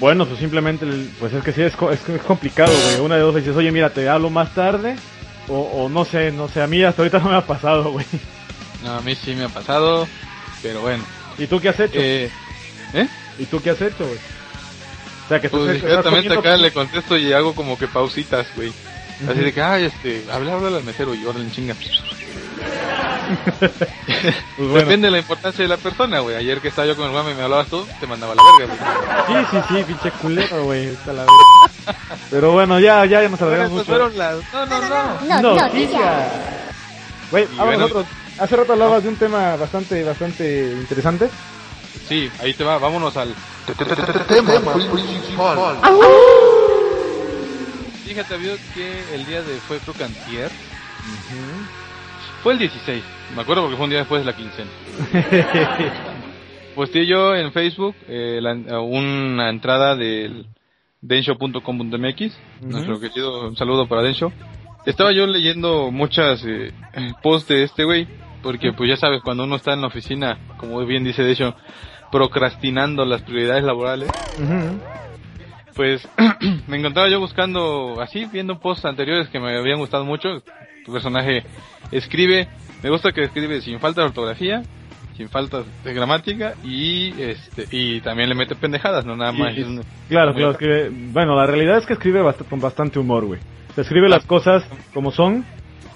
[0.00, 0.84] bueno, pues simplemente,
[1.20, 3.00] pues es que sí, es, es, es complicado, güey.
[3.00, 4.96] Una de dos dices, oye, mira, te hablo más tarde.
[5.46, 8.06] O, o no sé, no sé, a mí hasta ahorita no me ha pasado, güey.
[8.82, 10.08] No, a mí sí me ha pasado,
[10.62, 11.04] pero bueno.
[11.38, 11.98] ¿Y tú qué has hecho?
[12.00, 12.28] Eh,
[12.94, 13.06] ¿eh?
[13.38, 14.18] ¿Y tú qué has hecho, güey?
[15.24, 18.46] O sea, que tú Pues estás inmediatamente acá le contesto y hago como que pausitas,
[18.56, 18.72] güey.
[19.28, 21.74] Así de que, ay, este, habla, habla al mesero y órale en chinga.
[24.56, 24.74] Pues bueno.
[24.80, 26.36] Depende de la importancia de la persona, güey.
[26.36, 28.74] Ayer que estaba yo con el guame y me hablabas tú, te mandaba la verga,
[29.26, 29.44] güey.
[29.44, 30.88] Sí, sí, sí, pinche culero, güey.
[30.88, 32.06] está la verga.
[32.30, 34.10] Pero bueno, ya, ya, ya nos alargamos estas mucho.
[34.10, 34.52] fueron las...
[34.52, 35.42] No, no, no.
[35.42, 36.32] No, Noticias.
[37.30, 37.78] Güey, bueno.
[37.78, 38.06] nosotros.
[38.38, 41.30] Hace rato hablabas de un tema bastante, bastante interesante.
[42.08, 43.34] Sí, ahí te va, vámonos al...
[48.04, 50.50] Fíjate, vio que el día de fue creo que antier.
[52.42, 53.02] Fue el 16,
[53.34, 54.70] me acuerdo porque fue un día después de la quincena.
[56.74, 60.46] posteé yo en Facebook eh, la- una entrada del
[61.00, 64.32] densho.com.mx, nuestro querido un saludo para Densho.
[64.84, 66.72] Estaba yo leyendo muchas eh,
[67.22, 68.06] posts de este güey,
[68.42, 71.54] porque pues ya sabes, cuando uno está en la oficina, como bien dice Densho,
[72.18, 74.08] procrastinando las prioridades laborales,
[75.74, 76.08] pues
[76.68, 80.28] me encontraba yo buscando así, viendo posts anteriores que me habían gustado mucho.
[80.84, 81.42] Tu personaje
[81.90, 82.46] escribe,
[82.84, 84.62] me gusta que escribe sin falta de ortografía,
[85.16, 89.56] sin falta de gramática y este y también le mete pendejadas, no nada más.
[89.56, 93.00] y- es un- Claro, claro, escribe, bueno, la realidad es que escribe bast- con bastante
[93.00, 93.40] humor, güey.
[93.74, 95.44] Se escribe las cosas como son,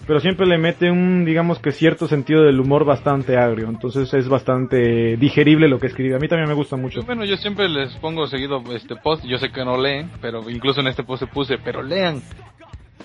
[0.08, 4.26] pero siempre le mete un, digamos que cierto sentido del humor bastante agrio, entonces es
[4.26, 6.16] bastante digerible lo que escribe.
[6.16, 7.02] A mí también me gusta mucho.
[7.02, 10.80] Bueno, yo siempre les pongo seguido este post, yo sé que no leen, pero incluso
[10.80, 12.22] en este post se puse, pero lean,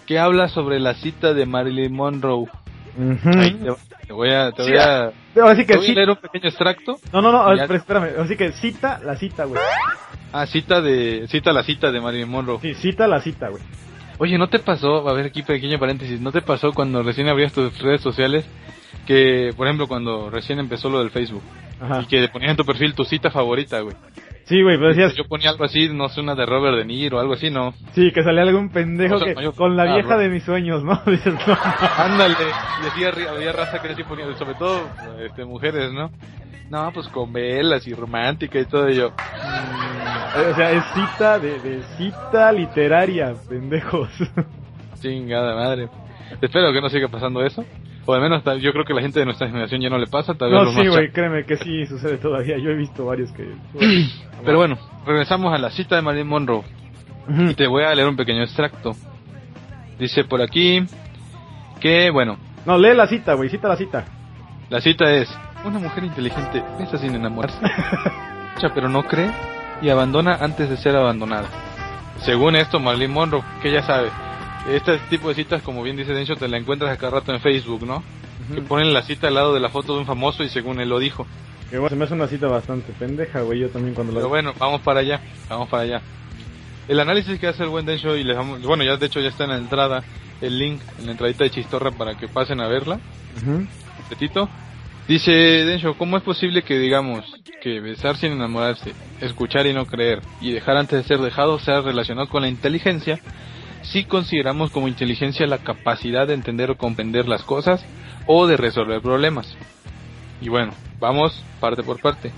[0.07, 2.47] que habla sobre la cita de Marilyn Monroe.
[2.95, 3.29] Ujú.
[3.37, 3.69] Ahí te,
[4.07, 5.11] te voy a, te Sí, voy a,
[5.41, 6.97] Ahora sí te que voy a leer un pequeño extracto.
[7.11, 7.65] No, no, no, Ya.
[7.65, 9.59] espérame, así que cita la cita, güey.
[10.31, 12.59] Ah, cita de, cita la cita de Marilyn Monroe.
[12.61, 13.61] Sí, cita la cita, güey.
[14.23, 17.51] Oye, ¿no te pasó, a ver aquí pequeño paréntesis, ¿no te pasó cuando recién abrías
[17.51, 18.45] tus redes sociales
[19.05, 21.43] que, por ejemplo, cuando recién empezó lo del Facebook
[21.81, 22.03] Ajá.
[22.03, 23.97] y que ponías en tu perfil tu cita favorita, güey?
[24.45, 27.17] Sí, güey, pero decías, Yo ponía algo así, no sé, una de Robert De Niro
[27.17, 27.73] o algo así, ¿no?
[27.93, 30.43] sí, que salía algún pendejo O sea, que, yo- con la ah, vieja de mis
[30.43, 31.01] sueños, ¿no?
[31.05, 31.57] Dices, no.
[31.97, 32.53] Ándale,
[33.27, 36.09] había raza que ponía, sobre todo este, mujeres, ¿no?
[36.69, 39.07] No, pues con velas y romántica y todo y yo.
[39.09, 44.09] O sea, es cita de, de cita literaria, pendejos.
[45.01, 45.89] Chingada madre.
[46.41, 47.63] Espero que no siga pasando eso.
[48.05, 50.33] O al menos yo creo que la gente de nuestra generación ya no le pasa,
[50.33, 52.57] tal vez No, sí, güey, créeme que sí sucede todavía.
[52.57, 53.47] Yo he visto varios que...
[54.45, 56.63] Pero bueno, regresamos a la cita de Marilyn Monroe.
[57.49, 58.91] Y te voy a leer un pequeño extracto.
[59.97, 60.83] Dice por aquí
[61.79, 64.03] que, bueno, No, lee la cita, güey, cita la cita.
[64.69, 65.29] la cita es:
[65.63, 67.57] Una mujer inteligente piensa sin enamorarse,
[68.73, 69.31] pero no cree
[69.81, 71.47] y abandona antes de ser abandonada.
[72.19, 74.09] Según esto, Marilyn Monroe, que ya sabe,
[74.69, 77.39] este tipo de citas, como bien dice Dencho, te la encuentras a cada rato en
[77.41, 78.03] Facebook, ¿no?
[78.53, 80.89] Que ponen la cita al lado de la foto de un famoso y según él
[80.89, 81.25] lo dijo.
[81.69, 84.19] Que bueno, se me hace una cita bastante pendeja, güey, yo también cuando la...
[84.19, 86.01] Pero bueno, vamos para allá, vamos para allá.
[86.87, 89.29] El análisis que hace el buen Densho y les vamos, bueno, ya de hecho ya
[89.29, 90.03] está en la entrada
[90.41, 92.99] el link, en la entradita de Chistorra para que pasen a verla,
[93.41, 93.65] Ujú.
[93.97, 94.49] completito.
[95.07, 97.25] Dice Densho, ¿cómo es posible que digamos
[97.61, 101.81] que besar sin enamorarse, escuchar y no creer y dejar antes de ser dejado sea
[101.81, 103.19] relacionado con la inteligencia?
[103.81, 107.85] Si consideramos como inteligencia la capacidad de entender o comprender las cosas
[108.27, 109.57] o de resolver problemas.
[110.39, 112.31] Y bueno, vamos parte por parte.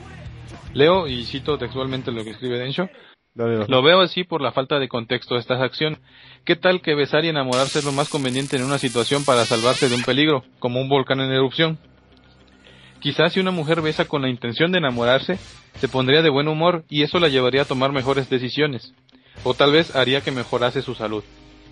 [0.73, 2.89] Leo y cito textualmente lo que escribe Densho.
[3.36, 3.65] Dale.
[3.67, 5.99] Lo veo así por la falta de contexto de estas acciones.
[6.45, 9.88] ¿Qué tal que besar y enamorarse es lo más conveniente en una situación para salvarse
[9.88, 11.78] de un peligro, como un volcán en erupción?
[13.06, 15.38] Quizás si una mujer besa con la intención de enamorarse,
[15.80, 18.96] se pondría de buen humor y eso la llevaría a tomar mejores decisiones.
[19.44, 21.24] O tal vez haría que mejorase su salud.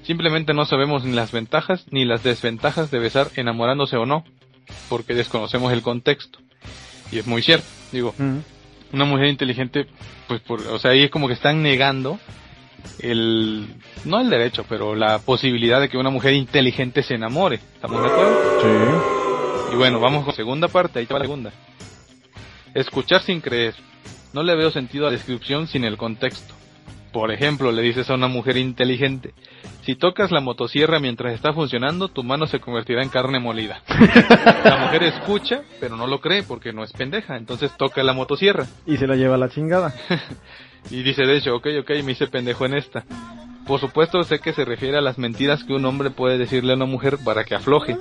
[0.04, 4.24] Simplemente no sabemos ni las ventajas ni las desventajas de besar enamorándose o no,
[4.89, 6.38] porque desconocemos el contexto.
[7.12, 8.13] Y es muy cierto, digo,
[8.91, 9.88] una mujer inteligente,
[10.28, 12.19] pues, por, o sea, ahí es como que están negando
[13.00, 13.74] el,
[14.06, 17.56] no el derecho, pero la posibilidad de que una mujer inteligente se enamore.
[17.56, 18.62] ¿Estamos de acuerdo?
[18.62, 19.23] Sí.
[19.74, 21.52] Y bueno, vamos con la segunda parte, ahí te va la segunda.
[22.76, 23.74] Escuchar sin creer.
[24.32, 26.54] No le veo sentido a la descripción sin el contexto.
[27.12, 29.34] Por ejemplo, le dices a una mujer inteligente,
[29.82, 33.82] si tocas la motosierra mientras está funcionando, tu mano se convertirá en carne molida.
[34.64, 38.66] La mujer escucha, pero no lo cree porque no es pendeja, entonces toca la motosierra.
[38.88, 39.94] Y se la lleva a la chingada.
[40.90, 43.06] Y dice, de hecho, ok, ok, me hice pendejo en esta.
[43.65, 46.76] Por supuesto, sé que se refiere a las mentiras que un hombre puede decirle a
[46.76, 47.97] una mujer para que afloje.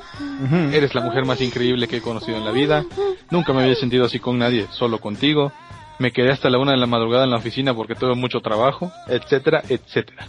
[0.72, 2.85] Eres la mujer más increíble que he conocido en la vida.
[3.31, 5.53] Nunca me había sentido así con nadie, solo contigo.
[5.98, 8.90] Me quedé hasta la una de la madrugada en la oficina porque tuve mucho trabajo,
[9.07, 10.27] etcétera, etcétera.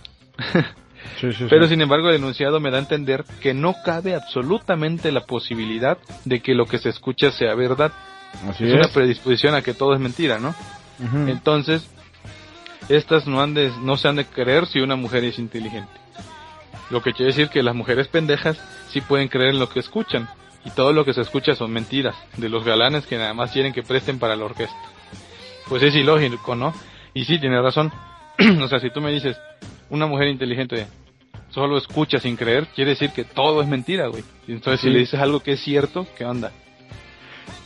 [1.19, 1.45] Sí, sí, sí.
[1.49, 5.97] Pero sin embargo el enunciado me da a entender que no cabe absolutamente la posibilidad
[6.25, 7.91] de que lo que se escucha sea verdad.
[8.47, 8.75] Así es es.
[8.75, 10.53] una predisposición a que todo es mentira, ¿no?
[11.27, 11.89] Entonces,
[12.89, 15.91] estas no, han de, no se han de creer si una mujer es inteligente.
[16.89, 20.27] Lo que quiere decir que las mujeres pendejas sí pueden creer en lo que escuchan.
[20.65, 23.73] Y todo lo que se escucha son mentiras de los galanes que nada más quieren
[23.73, 24.75] que presten para la orquesta.
[25.67, 26.73] Pues es ilógico, ¿no?
[27.13, 27.91] Y sí, tiene razón.
[28.61, 29.37] o sea, si tú me dices,
[29.89, 30.87] una mujer inteligente
[31.49, 34.23] solo escucha sin creer, quiere decir que todo es mentira, güey.
[34.47, 34.87] Entonces, Sí.
[34.87, 36.51] si le dices algo que es cierto, ¿qué onda?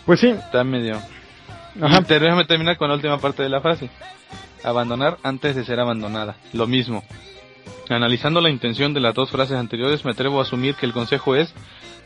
[0.05, 0.27] Pues sí.
[0.29, 0.95] Está medio...
[1.81, 1.99] Ajá.
[1.99, 3.89] Y te- déjame terminar con la última parte de la frase.
[4.63, 6.37] Abandonar antes de ser abandonada.
[6.53, 7.03] Lo mismo.
[7.89, 11.35] Analizando la intención de las dos frases anteriores, me atrevo a asumir que el consejo
[11.35, 11.53] es,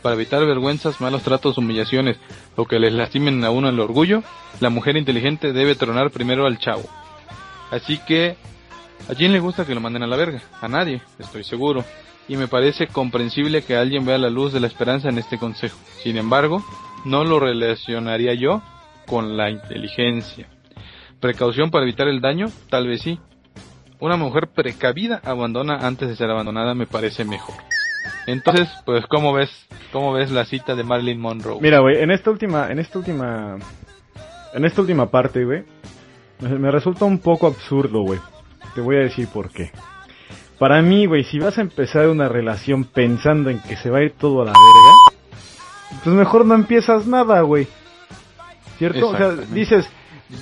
[0.01, 2.17] para evitar vergüenzas, malos tratos, humillaciones
[2.55, 4.23] o que les lastimen a uno el orgullo,
[4.59, 6.83] la mujer inteligente debe tronar primero al chavo.
[7.71, 8.35] Así que,
[9.09, 10.41] ¿a quién le gusta que lo manden a la verga?
[10.61, 11.83] A nadie, estoy seguro.
[12.27, 15.77] Y me parece comprensible que alguien vea la luz de la esperanza en este consejo.
[16.03, 16.63] Sin embargo,
[17.05, 18.61] no lo relacionaría yo
[19.07, 20.47] con la inteligencia.
[21.21, 23.19] Precaución para evitar el daño, tal vez sí.
[23.99, 27.55] Una mujer precavida abandona antes de ser abandonada me parece mejor.
[28.25, 29.49] Entonces, pues, ¿cómo ves,
[29.91, 31.61] cómo ves la cita de Marilyn Monroe?
[31.61, 33.57] Mira, güey, en esta última, en esta última,
[34.53, 35.63] en esta última parte, güey,
[36.39, 38.19] me resulta un poco absurdo, güey.
[38.73, 39.71] Te voy a decir por qué.
[40.57, 44.03] Para mí, güey, si vas a empezar una relación pensando en que se va a
[44.03, 47.67] ir todo a la verga, pues mejor no empiezas nada, güey.
[48.77, 49.09] ¿Cierto?
[49.09, 49.87] O sea, dices,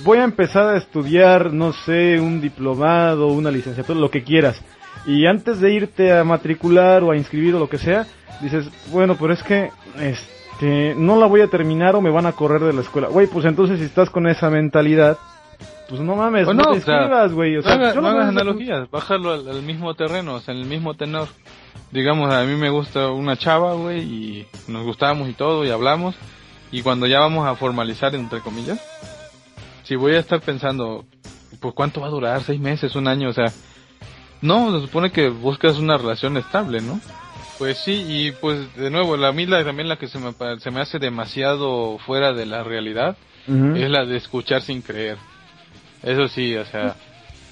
[0.04, 4.62] voy a empezar a estudiar, no sé, un diplomado, una licenciatura, lo que quieras.
[5.06, 8.06] Y antes de irte a matricular o a inscribir o lo que sea,
[8.40, 12.32] dices, bueno, pero es que, este, no la voy a terminar o me van a
[12.32, 13.08] correr de la escuela.
[13.08, 15.18] Güey, pues entonces si estás con esa mentalidad,
[15.88, 17.56] pues no mames, Pues no, no, te o inscribas, güey.
[17.56, 20.54] O sea, no hagas, yo no hagas analogías, bájalo al, al mismo terreno, o sea,
[20.54, 21.28] en el mismo tenor.
[21.90, 26.14] Digamos, a mí me gusta una chava, güey, y nos gustamos y todo, y hablamos,
[26.70, 28.80] y cuando ya vamos a formalizar, entre comillas,
[29.90, 31.04] si voy a estar pensando,
[31.60, 33.52] pues cuánto va a durar, seis meses, un año, o sea,
[34.40, 37.00] no, se supone que buscas una relación estable, ¿no?
[37.58, 40.32] Pues sí, y pues de nuevo, la a mí la, también la que se me,
[40.32, 43.16] pa- se me hace demasiado fuera de la realidad,
[43.76, 45.18] es la de escuchar sin creer.
[46.04, 46.94] Eso sí, o sea,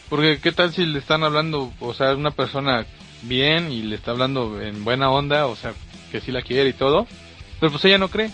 [0.09, 2.87] porque qué tal si le están hablando, o sea, una persona
[3.25, 5.75] bien y le está hablando en buena onda, o sea,
[6.13, 7.05] que sí la quiere y todo,
[7.59, 8.31] pero pues ella no cree.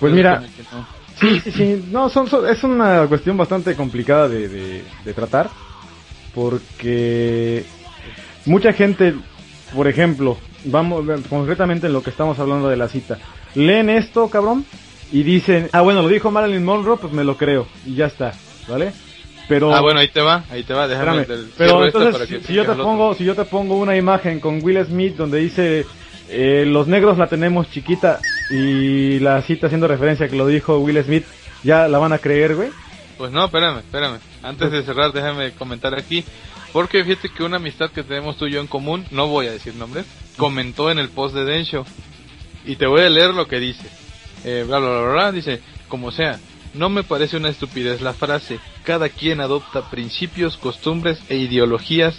[0.00, 0.40] Pues mira,
[0.72, 1.03] no.
[1.20, 1.84] Sí, sí, sí.
[1.90, 5.50] No, son, son- es una cuestión bastante complicada de, de- de tratar.
[6.34, 7.64] Porque
[8.46, 9.14] mucha gente,
[9.74, 13.18] por ejemplo, vamos concretamente en lo que estamos hablando de la cita,
[13.54, 14.64] leen esto, cabrón,
[15.12, 18.34] y dicen, ah, bueno, lo dijo Marilyn Monroe, pues me lo creo, y ya está,
[18.68, 18.92] ¿vale?
[19.48, 22.40] Pero, Ah, bueno, ahí te va, ahí te va, déjame espérame, pero entonces, para que
[22.40, 25.38] si, si yo te pongo, si yo te pongo una imagen con Will Smith donde
[25.38, 25.86] dice,
[26.36, 28.20] eh, los negros la tenemos chiquita,
[28.50, 31.24] y la cita haciendo referencia que lo dijo Will Smith,
[31.62, 32.70] ¿ya la van a creer, güey?
[33.16, 34.18] Pues no, espérame, espérame.
[34.42, 36.24] Antes de cerrar, déjame comentar aquí.
[36.72, 39.52] Porque fíjate que una amistad que tenemos tú y yo en común, no voy a
[39.52, 41.86] decir nombres, comentó en el post de Densho.
[42.64, 43.88] Y te voy a leer lo que dice.
[44.44, 46.40] Eh, bla, bla, bla, bla, dice, como sea,
[46.74, 52.16] no me parece una estupidez la frase, cada quien adopta principios, costumbres e ideologías,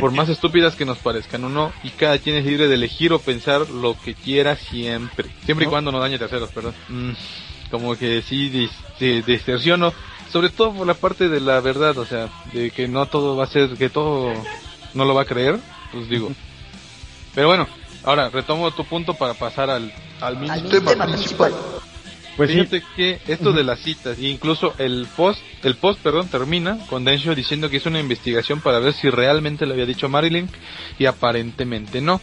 [0.00, 3.12] por más estúpidas que nos parezcan o no, y cada quien es libre de elegir
[3.12, 5.28] o pensar lo que quiera siempre.
[5.44, 6.74] Siempre y cuando no dañe a terceros, perdón.
[6.88, 7.10] Mm,
[7.70, 9.92] como que sí dis- de- distorsiono,
[10.30, 13.44] sobre todo por la parte de la verdad, o sea, de que no todo va
[13.44, 14.34] a ser, que todo
[14.94, 15.58] no lo va a creer,
[15.92, 16.32] pues digo.
[17.34, 17.66] Pero bueno,
[18.04, 21.52] ahora retomo tu punto para pasar al, al mismo Al tema principal.
[22.36, 26.78] Pues sí, Fíjate que esto de las citas, incluso el post, el post, perdón, termina
[26.88, 30.48] con Densho diciendo que hizo una investigación para ver si realmente le había dicho Marilyn
[30.98, 32.20] y aparentemente no.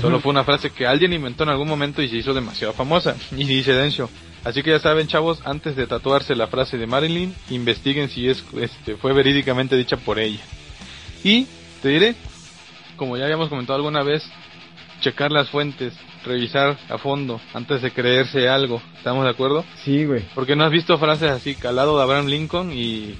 [0.00, 3.14] Solo fue una frase que alguien inventó en algún momento y se hizo demasiado famosa.
[3.36, 4.08] Y dice Densho.
[4.44, 8.42] Así que ya saben, chavos, antes de tatuarse la frase de Marilyn, investiguen si es,
[8.60, 10.40] este, fue verídicamente dicha por ella.
[11.22, 11.46] Y
[11.80, 12.14] te diré,
[12.96, 14.24] como ya habíamos comentado alguna vez,
[15.02, 15.92] checar las fuentes,
[16.24, 18.80] revisar a fondo antes de creerse algo.
[18.96, 19.64] ¿Estamos de acuerdo?
[19.84, 20.24] sí, güey.
[20.34, 23.14] Porque no has visto frases así, calado de Abraham Lincoln y,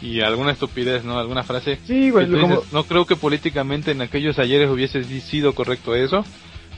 [0.00, 1.18] y alguna estupidez, ¿no?
[1.18, 1.78] Alguna frase.
[1.86, 5.94] Sí, güey, como- dices, no creo que políticamente en aquellos ayeres hubiese si- sido correcto
[5.94, 6.24] eso.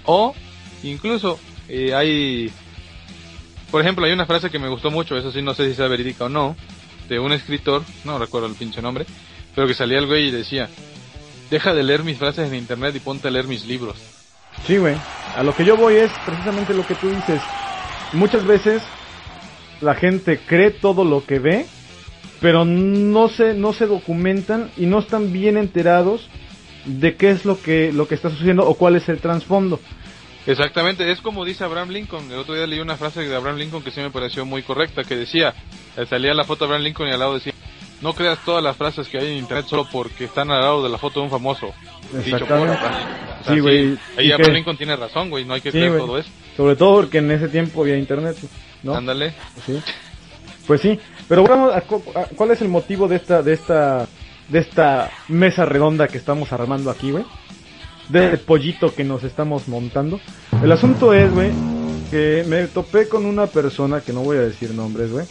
[0.06, 0.34] O
[0.82, 2.50] incluso eh, hay,
[3.70, 5.86] por ejemplo, hay una frase que me gustó mucho, eso sí no sé si sea
[5.86, 6.56] verídica o no,
[7.08, 9.04] de un escritor, no recuerdo el pinche nombre,
[9.54, 10.68] pero que salía el güey y decía,
[11.50, 13.96] deja de leer mis frases en internet y ponte a leer mis libros.
[14.66, 14.96] Sí, güey.
[15.36, 17.40] A lo que yo voy es precisamente lo que tú dices.
[18.12, 18.82] Muchas veces
[19.80, 21.66] la gente cree todo lo que ve,
[22.40, 26.28] pero no se, no se documentan y no están bien enterados
[26.84, 29.80] de qué es lo que, lo que está sucediendo o cuál es el trasfondo.
[30.46, 32.30] Exactamente, es como dice Abraham Lincoln.
[32.32, 35.04] El otro día leí una frase de Abraham Lincoln que sí me pareció muy correcta,
[35.04, 35.54] que decía,
[36.08, 37.49] salía la foto de Abraham Lincoln y al lado decía,
[38.00, 40.88] no creas todas las frases que hay en internet solo porque están al lado de
[40.88, 41.72] la foto de un famoso.
[42.18, 42.74] Exactamente.
[42.74, 43.98] O sea, Sí, güey.
[44.16, 46.04] Abraham que- Lincoln tiene razón, güey, no hay que Sí, creer güey.
[46.06, 46.30] todo eso.
[46.56, 48.36] Sobre todo porque en ese tiempo había internet,
[48.82, 48.94] ¿no?
[48.94, 49.32] Ándale.
[49.64, 49.80] Sí.
[50.66, 50.98] Pues sí,
[51.28, 54.06] pero bueno, ¿a cu- a- ¿cuál es el motivo de esta, de esta,
[54.48, 57.24] de esta mesa redonda que estamos armando aquí, güey?
[58.08, 60.20] De este pollito que nos estamos montando.
[60.62, 61.50] El asunto es, güey,
[62.10, 65.26] que me topé con una persona, que no voy a decir nombres, güey,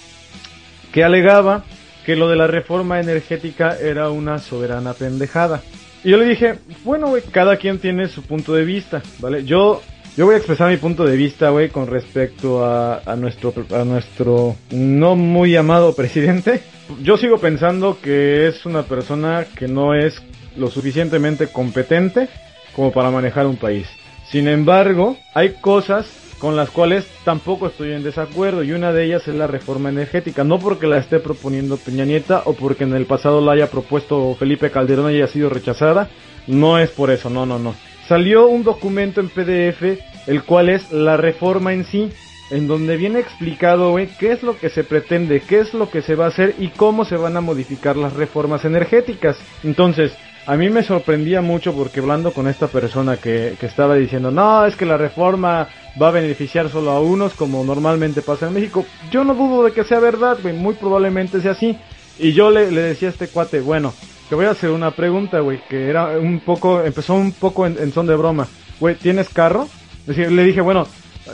[0.94, 1.64] que alegaba
[2.06, 5.62] que lo de la reforma energética era una soberana pendejada.
[6.04, 9.44] Y yo le dije, bueno, güey, cada quien tiene su punto de vista, ¿vale?
[9.44, 9.82] Yo,
[10.16, 13.84] yo voy a expresar mi punto de vista, güey, con respecto a, a nuestro, a
[13.84, 16.62] nuestro no muy amado presidente.
[17.02, 20.22] Yo sigo pensando que es una persona que no es
[20.56, 22.30] lo suficientemente competente
[22.76, 23.88] como para manejar un país.
[24.32, 26.08] Sin embargo, hay cosas
[26.40, 30.44] con las cuales tampoco estoy en desacuerdo y una de ellas es la reforma energética,
[30.44, 34.36] no porque la esté proponiendo Peña Nieta o porque en el pasado la haya propuesto
[34.36, 36.10] Felipe Calderón y haya sido rechazada,
[36.48, 37.76] no es por eso, no, no, no.
[38.08, 42.10] Salió un documento en PDF, el cual es la reforma en sí,
[42.50, 46.16] en donde viene explicado, qué es lo que se pretende, qué es lo que se
[46.16, 49.38] va a hacer y cómo se van a modificar las reformas energéticas.
[49.64, 50.14] Entonces,
[50.50, 54.66] a mí me sorprendía mucho porque hablando con esta persona que, que estaba diciendo, no,
[54.66, 55.68] es que la reforma
[56.02, 58.84] va a beneficiar solo a unos como normalmente pasa en México.
[59.12, 61.78] Yo no dudo de que sea verdad, güey, muy probablemente sea así.
[62.18, 63.94] Y yo le, le decía a este cuate, bueno,
[64.28, 67.78] te voy a hacer una pregunta, güey, que era un poco, empezó un poco en,
[67.78, 68.48] en son de broma.
[68.80, 69.68] Güey, ¿tienes carro?
[70.08, 70.88] Le dije, bueno,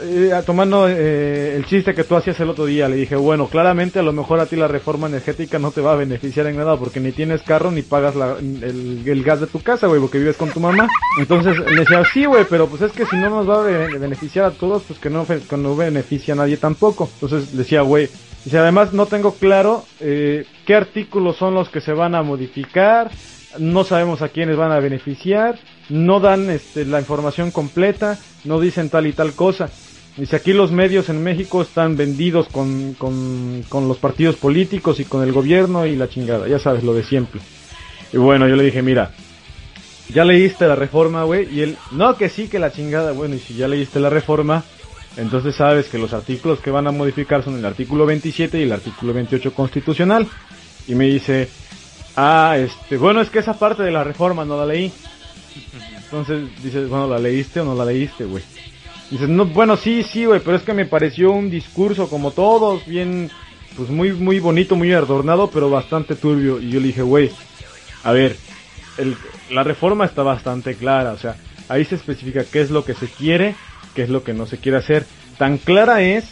[0.03, 3.99] eh, tomando eh, el chiste que tú hacías el otro día, le dije, bueno, claramente
[3.99, 6.77] a lo mejor a ti la reforma energética no te va a beneficiar en nada
[6.77, 10.37] porque ni tienes carro ni pagas la- el, gas de tu casa, güey, porque vives
[10.37, 10.87] con tu mamá.
[11.19, 13.97] Entonces le decía, sí, güey, pero pues es que si no nos va a be-
[13.97, 17.09] beneficiar a todos, pues que no, que no beneficia a nadie tampoco.
[17.13, 18.09] Entonces le decía, güey,
[18.43, 23.11] dice, además no tengo claro eh, qué artículos son los que se van a modificar,
[23.57, 25.57] no sabemos a quiénes van a beneficiar,
[25.89, 29.69] no dan este, la información completa, no dicen tal y tal cosa.
[30.17, 35.05] Dice, aquí los medios en México están vendidos con, con, con los partidos políticos y
[35.05, 37.41] con el gobierno y la chingada, ya sabes, lo de siempre.
[38.13, 39.11] Y bueno, yo le dije, mira,
[40.13, 43.39] ya leíste la reforma, güey, y él, no, que sí, que la chingada, bueno, y
[43.39, 44.63] si ya leíste la reforma,
[45.17, 48.71] entonces sabes que los artículos que van a modificar son el artículo 27 y el
[48.71, 50.27] artículo 28 constitucional.
[50.87, 51.49] Y me dice,
[52.15, 54.91] ah, este, bueno, es que esa parte de la reforma no la leí.
[56.03, 58.43] Entonces dices, bueno, ¿la leíste o no la leíste, güey?
[59.09, 62.85] Dices, no, bueno, sí, sí, güey, pero es que me pareció un discurso como todos,
[62.85, 63.29] bien,
[63.77, 66.59] pues muy, muy bonito, muy adornado, pero bastante turbio.
[66.59, 67.29] Y yo le dije, güey,
[68.03, 68.35] a ver,
[68.97, 69.15] el,
[69.51, 71.35] la reforma está bastante clara, o sea,
[71.69, 73.55] ahí se especifica qué es lo que se quiere,
[73.93, 75.05] qué es lo que no se quiere hacer.
[75.37, 76.25] Tan clara es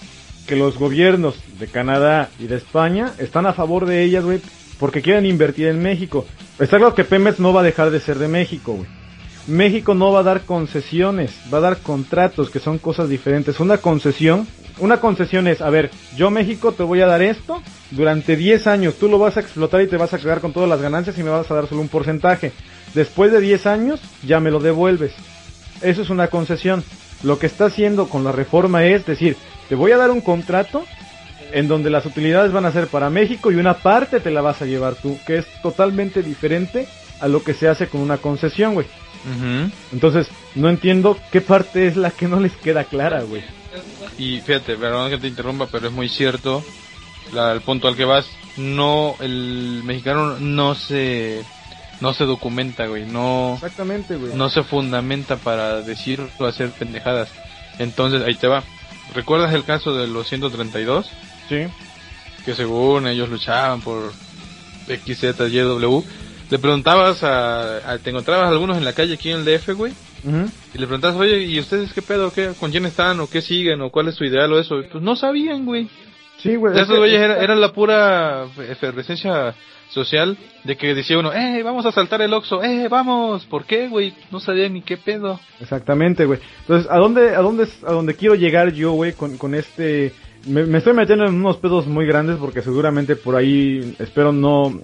[0.47, 4.41] que los gobiernos de Canadá y de España están a favor de ellas, güey,
[4.79, 6.25] porque quieren invertir en México.
[6.59, 9.02] Está claro que Pemex no va a dejar de ser de México, güey.
[9.47, 13.59] México no va a dar concesiones, va a dar contratos, que son cosas diferentes.
[13.59, 14.47] Una concesión,
[14.79, 18.95] una concesión es, a ver, yo México te voy a dar esto durante 10 años,
[18.95, 21.23] tú lo vas a explotar y te vas a quedar con todas las ganancias y
[21.23, 22.53] me vas a dar solo un porcentaje.
[22.93, 25.13] Después de 10 años, ya me lo devuelves.
[25.81, 26.83] Eso es una concesión.
[27.21, 29.35] Lo que está haciendo con la reforma es decir,
[29.67, 30.85] te voy a dar un contrato
[31.51, 34.61] en donde las utilidades van a ser para México y una parte te la vas
[34.61, 36.87] a llevar tú, que es totalmente diferente
[37.19, 38.87] a lo que se hace con una concesión, güey.
[39.91, 43.43] Entonces, no entiendo qué parte es la que no les queda clara, güey.
[44.17, 46.63] Y fíjate, perdón que te interrumpa, pero es muy cierto.
[47.31, 48.25] La, el punto al que vas,
[48.57, 51.41] no, el mexicano no se,
[52.01, 54.33] no se documenta, güey, no, Exactamente, güey.
[54.35, 57.29] no se fundamenta para decir o hacer pendejadas.
[57.79, 58.63] Entonces, ahí te va.
[59.15, 61.09] ¿Recuerdas el caso de los 132?
[61.49, 61.65] Sí.
[62.45, 64.13] Que según ellos luchaban por
[64.87, 66.03] XZYW.
[66.53, 69.91] Le preguntabas a, a- te encontrabas algunos en la calle aquí en el DF, güey.
[70.23, 70.45] Ujú.
[70.75, 72.31] Y le preguntabas, oye, ¿y ustedes qué pedo?
[72.31, 73.19] ¿Qué, ¿Con quién están?
[73.21, 73.81] ¿O qué siguen?
[73.81, 74.53] ¿O cuál es su ideal?
[74.53, 74.79] O eso.
[74.79, 75.89] Y Pues no sabían, güey.
[76.37, 76.75] Sí, güey.
[76.75, 79.55] es Esos güeyes era, era la pura efervescencia
[79.89, 83.45] social de que decía uno, eh, vamos a saltar el Oxxo, eh, vamos.
[83.45, 84.13] ¿Por qué, güey?
[84.29, 85.39] No sabían ni qué pedo.
[85.59, 86.39] Exactamente, güey.
[86.61, 90.13] Entonces, ¿a dónde, a dónde, a dónde quiero llegar yo, güey, con, con este...
[90.45, 94.77] Me, me estoy metiendo en unos pedos muy grandes porque seguramente por ahí espero no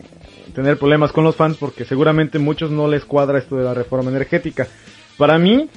[0.54, 4.10] tener problemas con los fans porque seguramente muchos no les cuadra esto de la reforma
[4.12, 4.68] energética.
[5.18, 5.70] Para mí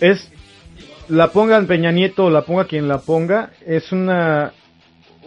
[0.00, 0.30] es
[1.08, 4.52] la pongan Peña Nieto o la ponga quien la ponga, es una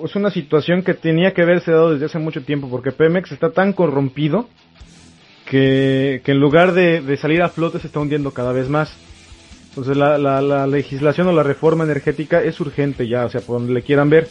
[0.04, 3.52] es una situación que tenía que haberse dado desde hace mucho tiempo porque Pemex está
[3.52, 4.48] tan corrompido
[5.46, 8.94] que, que en lugar de, de salir a flote se está hundiendo cada vez más.
[9.70, 13.60] Entonces la, la, la legislación o la reforma energética es urgente ya, o sea, por
[13.60, 14.28] donde le quieran ver.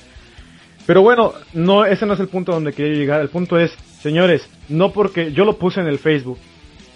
[0.86, 3.20] Pero bueno, no, ese no es el punto donde quería llegar.
[3.20, 3.72] El punto es,
[4.03, 6.38] señores, no porque yo lo puse en el Facebook,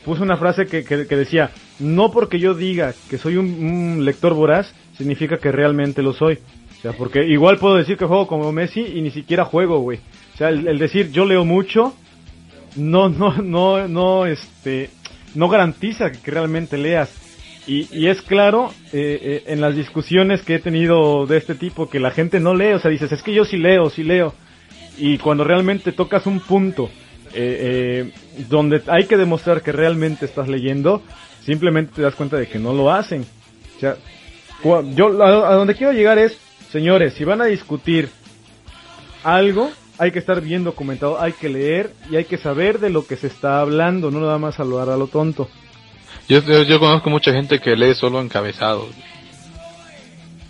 [0.04, 4.74] puse una frase que, que, decía, no porque yo diga que soy un, lector voraz,
[4.96, 6.38] significa que realmente lo soy.
[6.78, 10.00] O sea, porque igual puedo decir que juego como Messi y ni siquiera juego, güey.
[10.34, 11.94] O sea, el, el decir yo leo mucho,
[12.76, 14.90] no, no, no, no, este,
[15.34, 17.10] no garantiza que realmente leas.
[17.66, 21.88] Y, y es claro, eh, eh, en las discusiones que he tenido de este tipo,
[21.88, 24.34] que la gente no lee, o sea, dices, es que yo sí leo, sí leo.
[24.96, 26.90] Y cuando realmente tocas un punto
[27.32, 31.02] eh, eh, donde hay que demostrar que realmente estás leyendo,
[31.44, 33.26] simplemente te das cuenta de que no lo hacen.
[33.76, 33.96] O sea,
[34.94, 36.38] yo a, a donde quiero llegar es,
[36.70, 38.08] señores, si van a discutir
[39.24, 43.06] algo, hay que estar bien documentado, hay que leer y hay que saber de lo
[43.06, 45.48] que se está hablando, no nada más hablar a lo tonto.
[46.28, 48.88] Yo, yo, yo conozco mucha gente que lee solo encabezados.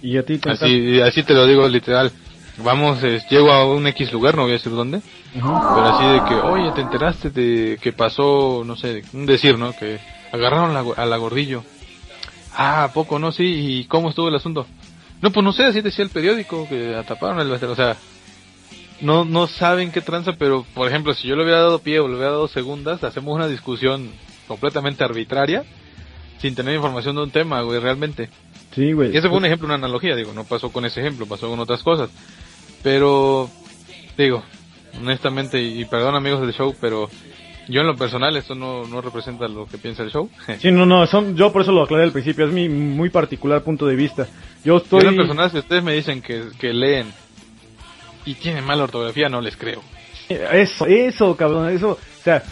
[0.02, 2.12] Y a ti Así, así te lo digo literal.
[2.58, 5.52] Vamos, eh, llego a un X lugar, no voy a decir dónde, Ujú.
[5.74, 9.72] pero así de que, oye, te enteraste de que pasó, no sé, un decir, ¿no?
[9.72, 9.98] Que
[10.32, 11.64] agarraron la, a la gordillo.
[12.56, 14.66] Ah, ¿a poco, no, sí, ¿y cómo estuvo el asunto?
[15.20, 17.96] No, pues no sé, así decía el periódico, que ataparon el o sea,
[19.00, 22.06] no, no saben qué tranza, pero, por ejemplo, si yo le hubiera dado pie o
[22.06, 24.10] le hubiera dado segundas, hacemos una discusión
[24.46, 25.64] completamente arbitraria,
[26.38, 28.28] sin tener información de un tema, güey, realmente.
[28.74, 29.12] Sí, güey.
[29.12, 31.58] Y ese fue un ejemplo, una analogía, digo, no pasó con ese ejemplo, pasó con
[31.58, 32.10] otras cosas.
[32.84, 33.50] Pero,
[34.16, 34.44] digo,
[35.00, 37.08] honestamente, y, perdón amigos del show, pero
[37.66, 40.30] yo en lo personal esto no, no representa lo que piensa el show.
[40.60, 43.62] Sí, no, no, son, yo por eso lo aclaré al principio, es mi muy particular
[43.62, 44.26] punto de vista.
[44.64, 45.00] Yo Yo estoy...
[45.00, 47.10] en lo personal, si ustedes me dicen que, que leen
[48.26, 49.82] y tienen mala ortografía, no les creo.
[50.28, 51.90] Eso, eso, cabrón, eso.
[51.92, 52.42] O sea,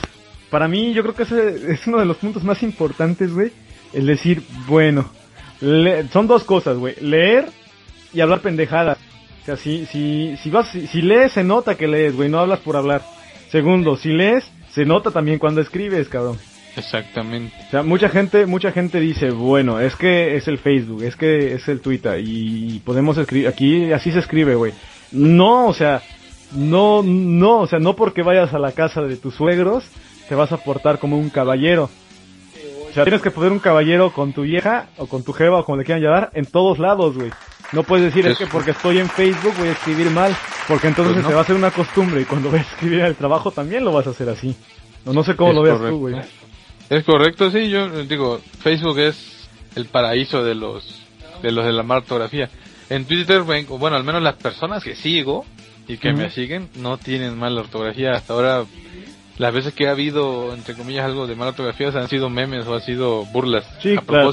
[0.50, 3.52] para mí yo creo que ese es uno de los puntos más importantes, güey.
[3.94, 5.10] El decir, bueno,
[5.60, 6.94] le- son dos cosas, güey.
[7.00, 7.46] Leer
[8.12, 8.98] y hablar pendejadas.
[9.42, 12.38] O sea, si, si, si vas, si, si lees se nota que lees, güey, no
[12.38, 13.02] hablas por hablar.
[13.50, 16.38] Segundo, si lees, se nota también cuando escribes, cabrón.
[16.76, 17.54] Exactamente.
[17.66, 21.54] O sea, mucha gente, mucha gente dice, bueno, es que es el Facebook, es que
[21.54, 24.72] es el Twitter y podemos escribir, aquí así se escribe, güey.
[25.10, 26.02] No, o sea,
[26.52, 29.84] no, no, o sea, no porque vayas a la casa de tus suegros
[30.28, 31.90] te vas a portar como un caballero.
[32.88, 35.64] O sea, tienes que poner un caballero con tu vieja o con tu jeva o
[35.64, 37.30] como le quieran llamar en todos lados, güey.
[37.72, 40.36] No puedes decir es que porque estoy en Facebook voy a escribir mal,
[40.68, 41.28] porque entonces Pues no.
[41.30, 43.84] se va a hacer una costumbre y cuando vayas a escribir en el trabajo también
[43.84, 44.54] lo vas a hacer así.
[45.04, 45.94] No, no sé cómo Es lo veas correcto.
[45.96, 46.16] tú, güey.
[46.90, 51.00] Es correcto, sí, yo eh, digo, Facebook es el paraíso de los
[51.42, 52.50] de los de la mala ortografía.
[52.90, 55.46] En Twitter, bueno, al menos las personas que sigo
[55.88, 58.12] y que me siguen no tienen mala ortografía.
[58.12, 58.64] Hasta ahora,
[59.38, 62.74] las veces que ha habido, entre comillas, algo de mala ortografía han sido memes o
[62.74, 64.32] han sido burlas Sí, a claro.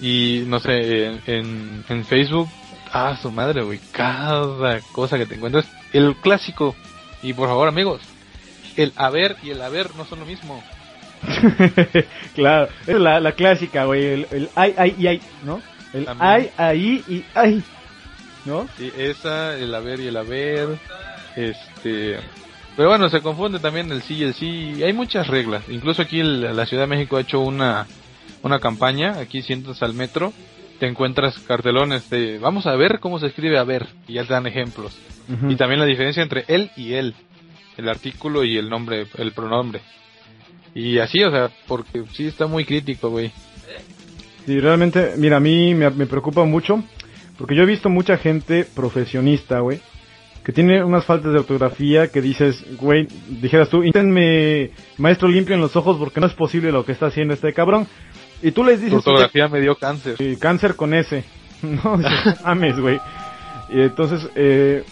[0.00, 2.48] Y no sé, en, en, en Facebook,
[2.92, 6.74] ah, su madre, güey, cada cosa que te encuentras, el clásico.
[7.22, 8.00] Y por favor, amigos,
[8.76, 10.62] el haber y el haber no son lo mismo.
[12.34, 15.60] claro, es la, la clásica, güey, el, el ay, ay y ay, ¿no?
[15.92, 16.30] El También.
[16.30, 17.62] ay, ahí y ay,
[18.44, 18.66] ¿no?
[18.78, 20.78] Sí, esa, el haber y el haber,
[21.36, 22.18] este...
[22.76, 24.82] Pero bueno, se confunde también el sí y el sí.
[24.82, 25.64] Hay muchas reglas.
[25.68, 27.86] Incluso aquí el- la Ciudad de México ha hecho una,
[28.42, 29.18] una campaña.
[29.18, 30.32] Aquí sientas al metro,
[30.78, 33.86] te encuentras cartelones de vamos a ver cómo se escribe a ver.
[34.06, 34.98] Y ya te dan ejemplos.
[35.48, 37.14] Y también la diferencia entre él y él.
[37.76, 39.80] El artículo y el nombre, el pronombre.
[40.74, 43.30] Y así, o sea, porque sí está muy crítico, güey.
[44.46, 46.82] Sí, realmente, mira, a mí me, me preocupa mucho,
[47.38, 49.80] porque yo he visto mucha gente profesionista, güey,
[50.44, 55.60] que tiene unas faltas de ortografía que dices, güey, dijeras tú, inténtenme maestro limpio en
[55.60, 57.86] los ojos porque no es posible lo que está haciendo este cabrón.
[58.42, 60.16] Y tú les dices, ortografía me dio cáncer.
[60.18, 61.24] Eh, cáncer con S.
[61.62, 62.98] No, dices, "No mames, güey.
[63.68, 64.82] Y entonces, eh,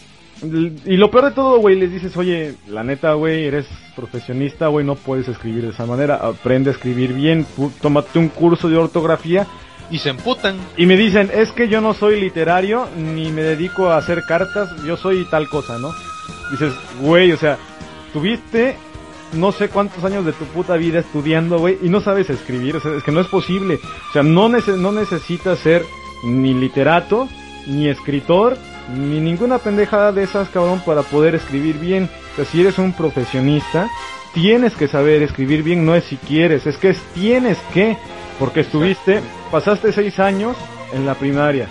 [0.42, 4.86] y lo peor de todo, güey, les dices, oye, la neta, güey, eres profesionista, güey,
[4.86, 7.44] no puedes escribir de esa manera, aprende a escribir bien,
[7.80, 9.46] tómate un curso de ortografía.
[9.90, 10.56] Y se emputan.
[10.76, 14.68] Y me dicen, es que yo no soy literario, ni me dedico a hacer cartas,
[14.84, 15.90] yo soy tal cosa, ¿no?
[16.50, 17.56] Dices, güey, o sea,
[18.12, 18.76] tuviste
[19.32, 22.80] no sé cuántos años de tu puta vida estudiando, güey, y no sabes escribir, o
[22.80, 23.78] sea, es que no es posible.
[24.08, 25.84] O sea, no, nece- no necesitas ser
[26.24, 27.28] ni literato,
[27.66, 28.56] ni escritor,
[28.96, 32.08] ni ninguna pendejada de esas, cabrón, para poder escribir bien.
[32.32, 33.88] O sea, si eres un profesionista,
[34.32, 37.96] tienes que saber escribir bien, no es si quieres, es que es tienes que,
[38.38, 39.20] porque estuviste,
[39.50, 40.56] pasaste seis años
[40.92, 41.68] en la primaria,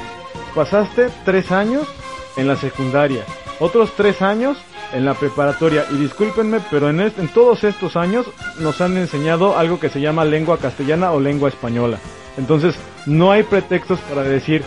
[0.54, 1.88] pasaste tres años
[2.36, 3.24] en la secundaria,
[3.60, 4.58] otros tres años
[4.94, 5.86] en la preparatoria.
[5.92, 8.26] Y discúlpenme, pero en, est- en todos estos años
[8.60, 11.98] nos han enseñado algo que se llama lengua castellana o lengua española.
[12.38, 12.76] Entonces,
[13.06, 14.64] no hay pretextos para decir,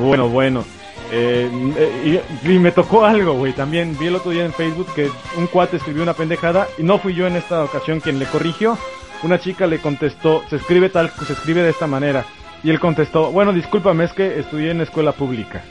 [0.00, 0.64] bueno, bueno.
[1.12, 3.52] eh, eh, y, y me tocó algo, güey.
[3.52, 6.98] También vi el otro día en Facebook que un cuate escribió una pendejada y no
[6.98, 8.76] fui yo en esta ocasión quien le corrigió.
[9.22, 12.24] Una chica le contestó, se escribe tal, se escribe de esta manera.
[12.62, 15.62] Y él contestó, bueno, discúlpame, es que estudié en escuela pública.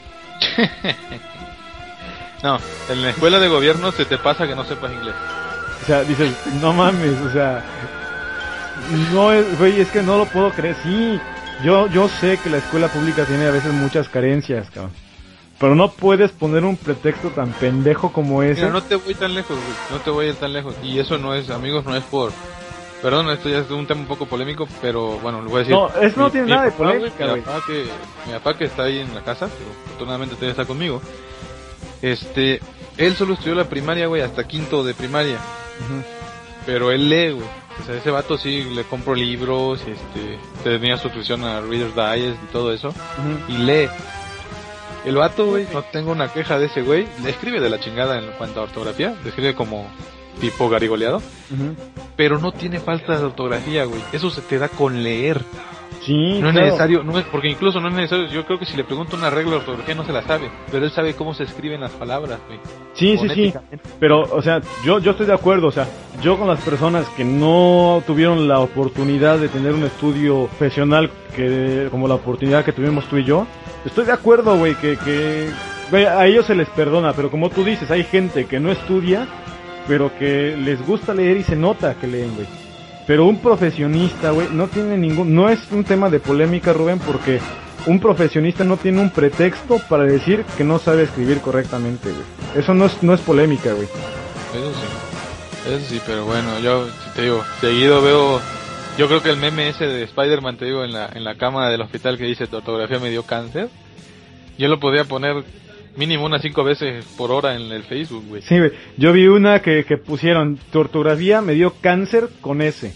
[2.43, 5.15] No, en la escuela de gobierno se te pasa que no sepas inglés.
[5.81, 7.63] O sea, dices, no mames, o sea,
[9.13, 10.75] no es, güey, es que no lo puedo creer.
[10.83, 11.19] Sí,
[11.63, 14.91] yo, yo sé que la escuela pública tiene a veces muchas carencias, cabrón.
[15.57, 18.61] Pero no puedes poner un pretexto tan pendejo como ese.
[18.61, 19.77] Mira, no te voy tan lejos, güey.
[19.91, 20.75] No te voy a ir tan lejos.
[20.83, 22.33] Y eso no es, amigos, no es por...
[23.01, 25.73] Perdón, esto ya es un tema un poco polémico, pero bueno, lo voy a decir.
[25.75, 27.41] No, eso no tiene nada de güey, polémica, Mi güey.
[27.41, 27.85] papá, que,
[28.25, 31.01] mi papá que está ahí en la casa, pero afortunadamente todavía está conmigo.
[32.03, 32.59] Este,
[32.97, 35.39] él solo estudió la primaria, güey, hasta quinto de primaria.
[36.65, 37.47] Pero él lee, güey.
[37.81, 42.51] O sea, ese vato sí le compro libros, este, tenía suscripción a Reader's Digest y
[42.51, 42.93] todo eso.
[43.47, 43.87] Y lee.
[45.05, 47.07] El vato, güey, no tengo una queja de ese güey.
[47.23, 49.15] Le escribe de la chingada en cuanto a ortografía.
[49.23, 49.87] Le escribe como
[50.39, 51.21] tipo garigoleado.
[52.15, 54.01] Pero no tiene falta de ortografía, güey.
[54.11, 55.41] Eso se te da con leer.
[56.01, 58.27] Sí, No es necesario, no es, porque incluso no es necesario.
[58.27, 60.49] Yo creo que si le pregunto una regla de ortografía no se la sabe.
[60.71, 62.59] Pero él sabe cómo se escriben las palabras, güey.
[62.93, 63.53] Sí, sí, sí.
[63.99, 65.67] Pero, o sea, yo, yo estoy de acuerdo.
[65.67, 65.87] O sea,
[66.21, 71.87] yo con las personas que no tuvieron la oportunidad de tener un estudio profesional que,
[71.91, 73.47] como la oportunidad que tuvimos tú y yo,
[73.85, 75.49] estoy de acuerdo, güey, que, que
[75.89, 77.13] güey, a ellos se les perdona.
[77.13, 79.27] Pero como tú dices, hay gente que no estudia,
[79.87, 82.62] pero que les gusta leer y se nota que leen, güey.
[83.05, 87.39] Pero un profesionista, güey, no tiene ningún, no es un tema de polémica, Rubén, porque
[87.85, 92.61] un profesionista no tiene un pretexto para decir que no sabe escribir correctamente, güey.
[92.63, 93.87] Eso no es, no es polémica, güey.
[93.87, 95.69] Eso sí.
[95.69, 98.41] Eso sí, pero bueno, yo te digo, seguido veo.
[98.97, 101.69] Yo creo que el meme ese de Spider-Man, te digo, en la, en la cama
[101.69, 103.69] del hospital que dice tu ortografía me dio cáncer.
[104.57, 105.43] Yo lo podría poner
[105.95, 108.41] mínimo unas cinco veces por hora en el Facebook, güey.
[108.41, 108.71] Sí, güey.
[108.97, 112.93] Yo vi una que, que pusieron, tu ortografía me dio cáncer con S.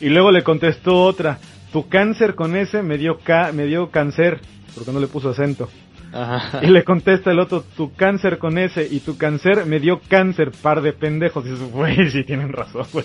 [0.00, 1.38] Y luego le contestó otra,
[1.72, 4.40] tu cáncer con S me dio, ca me dio cáncer,
[4.74, 5.68] porque no le puso acento.
[6.12, 6.60] Ajá.
[6.62, 10.52] Y le contesta el otro, tu cáncer con S y tu cáncer me dio cáncer,
[10.62, 11.44] par de pendejos.
[11.46, 13.04] Y dices, güey, sí tienen razón, güey.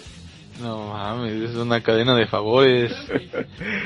[0.61, 2.93] No mames, es una cadena de favores.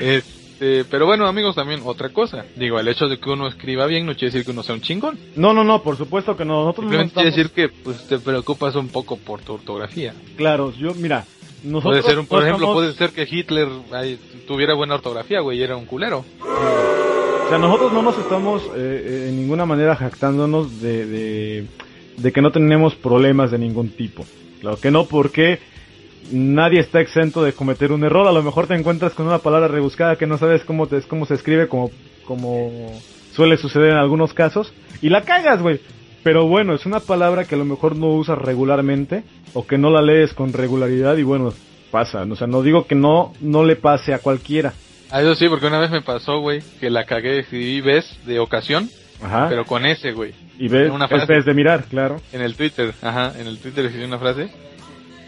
[0.58, 2.44] Este, pero bueno, amigos, también otra cosa.
[2.56, 4.80] Digo, el hecho de que uno escriba bien no quiere decir que uno sea un
[4.80, 5.16] chingón.
[5.36, 6.64] No, no, no, por supuesto que no.
[6.64, 7.54] Nosotros no Simplemente quiere estamos...
[7.54, 10.14] decir que pues te preocupas un poco por tu ortografía.
[10.36, 11.24] Claro, yo, mira,
[11.62, 15.40] nosotros Puede ser, un, por no ejemplo, puede ser que Hitler ay, tuviera buena ortografía,
[15.40, 16.24] güey, y era un culero.
[16.40, 21.66] O sea, nosotros no nos estamos eh, eh, en ninguna manera jactándonos de, de,
[22.16, 24.26] de que no tenemos problemas de ningún tipo.
[24.60, 25.60] Claro que no, porque
[26.30, 28.26] nadie está exento de cometer un error.
[28.26, 31.26] A lo mejor te encuentras con una palabra rebuscada que no sabes cómo, te, cómo
[31.26, 31.90] se escribe, como,
[32.24, 32.92] como
[33.32, 35.80] suele suceder en algunos casos, y la cagas, güey.
[36.22, 39.22] Pero bueno, es una palabra que a lo mejor no usas regularmente,
[39.54, 41.52] o que no la lees con regularidad, y bueno,
[41.90, 42.22] pasa.
[42.22, 44.72] O sea, no digo que no, no le pase a cualquiera.
[45.10, 48.40] Ah, eso sí, porque una vez me pasó, güey, que la cagué, escribí ves de
[48.40, 48.90] ocasión,
[49.22, 49.46] Ajá.
[49.48, 50.34] pero con ese, güey.
[50.58, 51.40] y ves, una frase.
[51.40, 52.20] de mirar, claro.
[52.32, 54.50] En el Twitter, ajá, en el Twitter escribí una frase.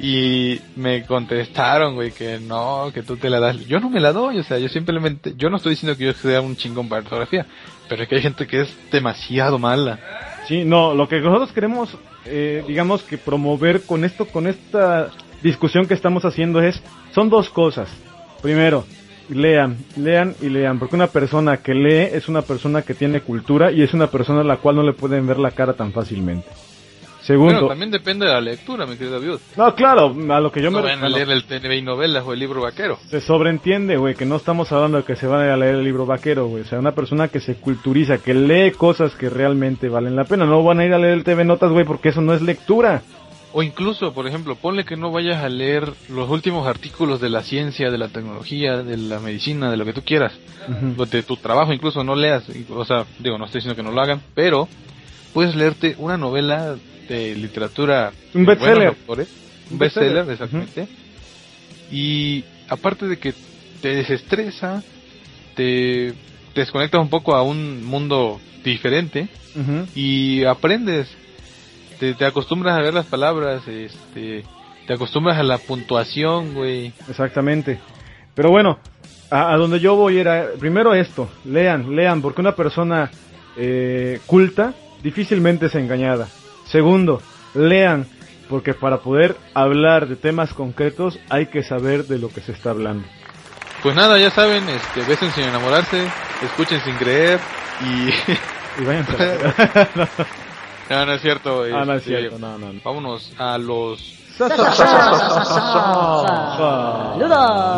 [0.03, 3.67] Y me contestaron, güey, que no, que tú te la das.
[3.67, 6.13] Yo no me la doy, o sea, yo simplemente, yo no estoy diciendo que yo
[6.15, 7.45] sea un chingón para ortografía,
[7.87, 9.99] pero es que hay gente que es demasiado mala.
[10.49, 15.11] Sí, no, lo que nosotros queremos, eh, digamos que promover con esto, con esta
[15.43, 16.83] discusión que estamos haciendo es,
[17.13, 17.91] son dos cosas.
[18.41, 18.87] Primero,
[19.29, 23.71] lean, lean y lean, porque una persona que lee es una persona que tiene cultura
[23.71, 26.49] y es una persona a la cual no le pueden ver la cara tan fácilmente.
[27.23, 29.39] Segundo, Bueno, también depende de la lectura, mi querido David.
[29.57, 32.33] no, claro, a lo que yo No me vayan a leer el TNB novelas o
[32.33, 32.99] el libro vaquero.
[33.11, 36.07] se sobreentiende, güey, que no estamos hablando de que se van a leer el libro
[36.07, 36.63] vaquero, güey.
[36.63, 40.47] O sea, una persona que se culturiza, que lee cosas que realmente valen la pena.
[40.47, 43.03] No van a ir a leer el TV Notas, güey, porque eso no es lectura.
[43.53, 47.43] O incluso, por ejemplo, ponle que no vayas a leer los últimos artículos de la
[47.43, 50.33] ciencia, de la tecnología, de la medicina, de lo que tú quieras.
[51.11, 54.01] De tu trabajo incluso no leas, o sea, digo, no estoy diciendo que no lo
[54.01, 54.69] hagan, pero
[55.33, 56.77] puedes leerte una novela
[57.09, 58.95] de literatura Un bestseller.
[59.71, 60.89] un bestseller, bestseller, exactamente.
[61.91, 63.35] Y aparte de que
[63.83, 64.83] te desestresa,
[65.57, 66.13] te,
[66.55, 69.29] te desconectas un poco a un mundo diferente
[69.97, 71.09] y aprendes,
[71.99, 74.45] te, te acostumbras a ver las palabras, este,
[74.87, 76.93] te acostumbras a la puntuación, güey.
[77.09, 77.81] Exactamente.
[78.35, 78.79] Pero bueno,
[79.31, 83.11] a, a donde yo voy era, primero esto, lean, lean, porque una persona
[83.57, 86.29] eh, culta difícilmente es engañada.
[86.67, 87.21] Segundo,
[87.55, 88.07] lean,
[88.49, 92.71] porque para poder hablar de temas concretos hay que saber de lo que se está
[92.71, 93.07] hablando.
[93.83, 96.07] Pues nada, ya saben, este, besen sin enamorarse,
[96.43, 97.41] escuchen sin creer
[97.83, 98.11] y...
[98.79, 99.89] Y vayan a
[100.91, 101.65] no, no es cierto.
[101.65, 102.73] Ah, no es este, cierto, no, no.
[102.73, 102.81] no.
[102.85, 104.20] Vámonos a los...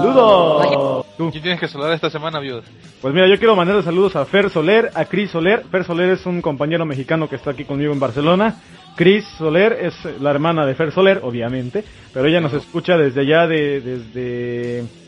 [0.02, 1.06] ¡Saludos!
[1.16, 1.30] Tú.
[1.30, 2.62] ¿Quién tienes que saludar esta semana, viuda?
[3.00, 5.64] Pues mira, yo quiero mandar saludos a Fer Soler, a Cris Soler.
[5.70, 8.56] Fer Soler es un compañero mexicano que está aquí conmigo en Barcelona.
[8.96, 13.46] Cris Soler es la hermana de Fer Soler, obviamente, pero ella nos escucha desde allá
[13.46, 15.01] de desde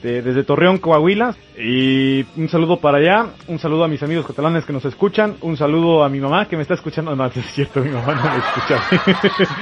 [0.00, 1.36] este, desde Torreón, Coahuila.
[1.58, 5.58] Y un saludo para allá, un saludo a mis amigos catalanes que nos escuchan, un
[5.58, 7.14] saludo a mi mamá que me está escuchando.
[7.14, 9.58] No, es cierto, mi mamá no me escucha.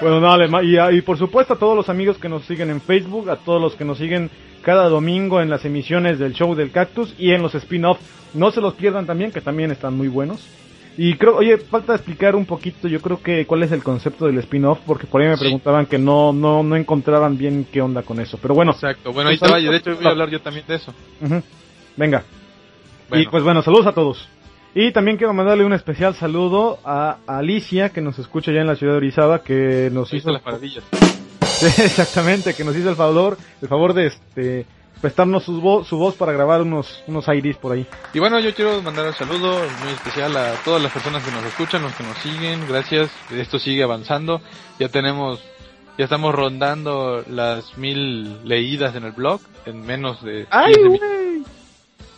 [0.00, 3.30] bueno, no, y, y por supuesto a todos los amigos que nos siguen en Facebook,
[3.30, 4.28] a todos los que nos siguen
[4.62, 8.00] cada domingo en las emisiones del show del cactus y en los spin-off.
[8.34, 10.48] No se los pierdan también, que también están muy buenos.
[10.96, 14.38] Y creo, oye, falta explicar un poquito, yo creo que cuál es el concepto del
[14.38, 15.40] spin-off, porque por ahí me Sí.
[15.44, 18.38] preguntaban que no, no, no encontraban bien qué onda con eso.
[18.42, 19.12] Pero bueno, Exacto.
[19.12, 19.58] Bueno, ahí te va.
[19.58, 20.92] y De hecho, voy a hablar yo también de eso.
[21.22, 21.42] ujú,
[21.96, 22.24] venga.
[23.08, 23.22] Bueno.
[23.24, 24.28] Y pues bueno, saludos a todos.
[24.74, 28.76] Y también quiero mandarle un especial saludo a Alicia, que nos escucha ya en la
[28.76, 30.18] ciudad de Orizaba, que nos hizo...
[30.30, 30.84] están las maravillas.
[31.42, 34.66] Sí, exactamente, que nos hizo el favor, el favor de este
[35.00, 37.86] prestarnos su, vo- su voz para grabar unos, unos IDs por ahí.
[38.12, 41.44] Y bueno, yo quiero mandar un saludo muy especial a todas las personas que nos
[41.44, 42.66] escuchan, los que nos siguen.
[42.68, 43.10] Gracias.
[43.30, 44.40] Esto sigue avanzando.
[44.78, 45.40] Ya tenemos,
[45.96, 51.52] ya estamos rondando las mil leídas en el blog en menos de 15 minutos.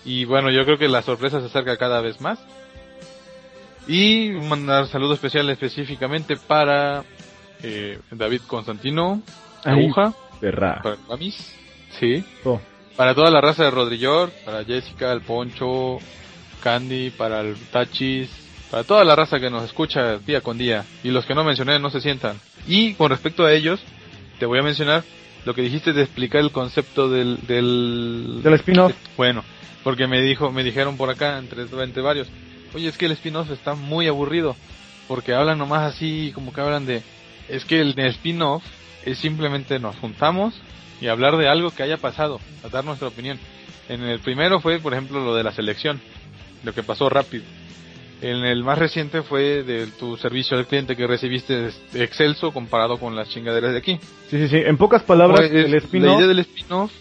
[0.04, 2.40] Y bueno, yo creo que la sorpresa se acerca cada vez más.
[3.88, 7.04] Y mandar saludo especial específicamente para
[7.62, 9.22] eh, David Constantino,
[9.64, 9.72] Ay.
[9.84, 10.80] Aguja, Perra.
[10.82, 11.54] para Mamis,
[11.98, 12.60] sí, Oh.
[12.96, 15.98] para toda la raza de Rodrillor, para Jessica, el Poncho,
[16.62, 18.28] Candy, para el Tachis,
[18.70, 21.78] para toda la raza que nos escucha día con día y los que no mencioné
[21.78, 22.38] no se sientan.
[22.66, 23.80] Y con respecto a ellos,
[24.38, 25.04] te voy a mencionar
[25.44, 28.92] lo que dijiste de explicar el concepto del del, Del spin-off.
[29.16, 29.44] Bueno,
[29.82, 32.28] porque me dijo, me dijeron por acá entre entre varios,
[32.74, 34.56] oye es que el spin-off está muy aburrido
[35.08, 37.02] porque hablan nomás así como que hablan de
[37.48, 38.62] es que el, el spin-off
[39.04, 40.54] es simplemente nos juntamos
[41.02, 43.38] y hablar de algo que haya pasado, a dar nuestra opinión.
[43.88, 46.00] En el primero fue, por ejemplo, lo de la selección,
[46.62, 47.42] lo que pasó rápido.
[48.20, 52.98] En el más reciente fue de tu servicio al cliente que recibiste de excelso comparado
[52.98, 53.98] con las chingaderas de aquí.
[54.30, 54.56] Sí, sí, sí.
[54.64, 56.18] En pocas palabras, Pues, el la spin-off...
[56.18, 56.92] idea del spin-off,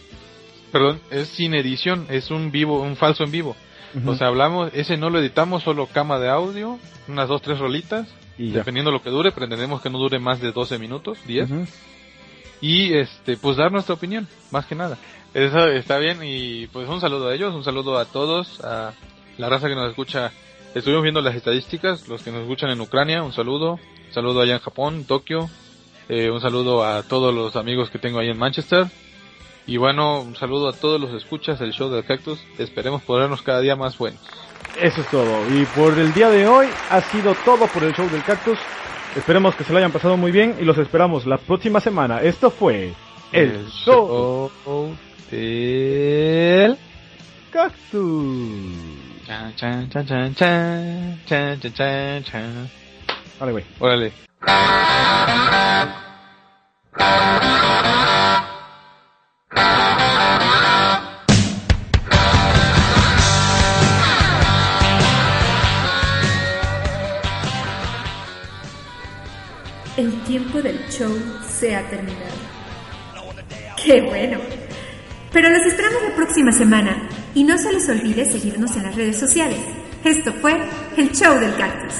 [0.71, 3.55] perdón, es sin edición, es un vivo, un falso en vivo.
[3.93, 4.09] Ujú.
[4.11, 8.07] O sea, hablamos, ese no lo editamos, solo cama de audio, unas dos, tres rolitas,
[8.39, 11.51] Y dependiendo lo que dure, pretendemos que no dure más de 12 minutos, 10.
[11.51, 11.67] Ujú.
[12.61, 14.97] Y este pues dar nuestra opinión más que nada.
[15.33, 18.93] Eso está bien y pues un saludo a ellos un saludo a todos a
[19.37, 20.31] la raza que nos escucha.
[20.75, 23.73] Estuvimos viendo las estadísticas los que nos escuchan en Ucrania un saludo.
[23.73, 25.49] Un saludo allá en Japón Tokio.
[26.09, 28.87] Eh, un saludo a todos los amigos que tengo ahí en Manchester.
[29.65, 32.39] Y bueno un saludo a todos los escuchas del show del cactus.
[32.57, 34.21] Esperemos ponernos cada día más buenos.
[34.79, 35.47] Eso es todo.
[35.53, 38.57] Y por el día de hoy ha sido todo por el show del cactus.
[39.15, 42.21] Esperemos que se lo hayan pasado muy bien y los esperamos la próxima semana.
[42.21, 42.93] Esto fue
[43.33, 44.49] el, show,
[45.29, 46.77] del
[47.51, 48.63] cactus.
[53.39, 53.65] Dale, güey.
[53.79, 54.13] Órale.
[70.01, 71.15] El tiempo del show
[71.47, 72.33] se ha terminado.
[73.85, 74.39] ¡Qué bueno!
[75.31, 79.19] Pero los esperamos la próxima semana y no se les olvide seguirnos en las redes
[79.19, 79.59] sociales.
[80.03, 80.59] Esto fue
[80.97, 81.93] el show del cactus.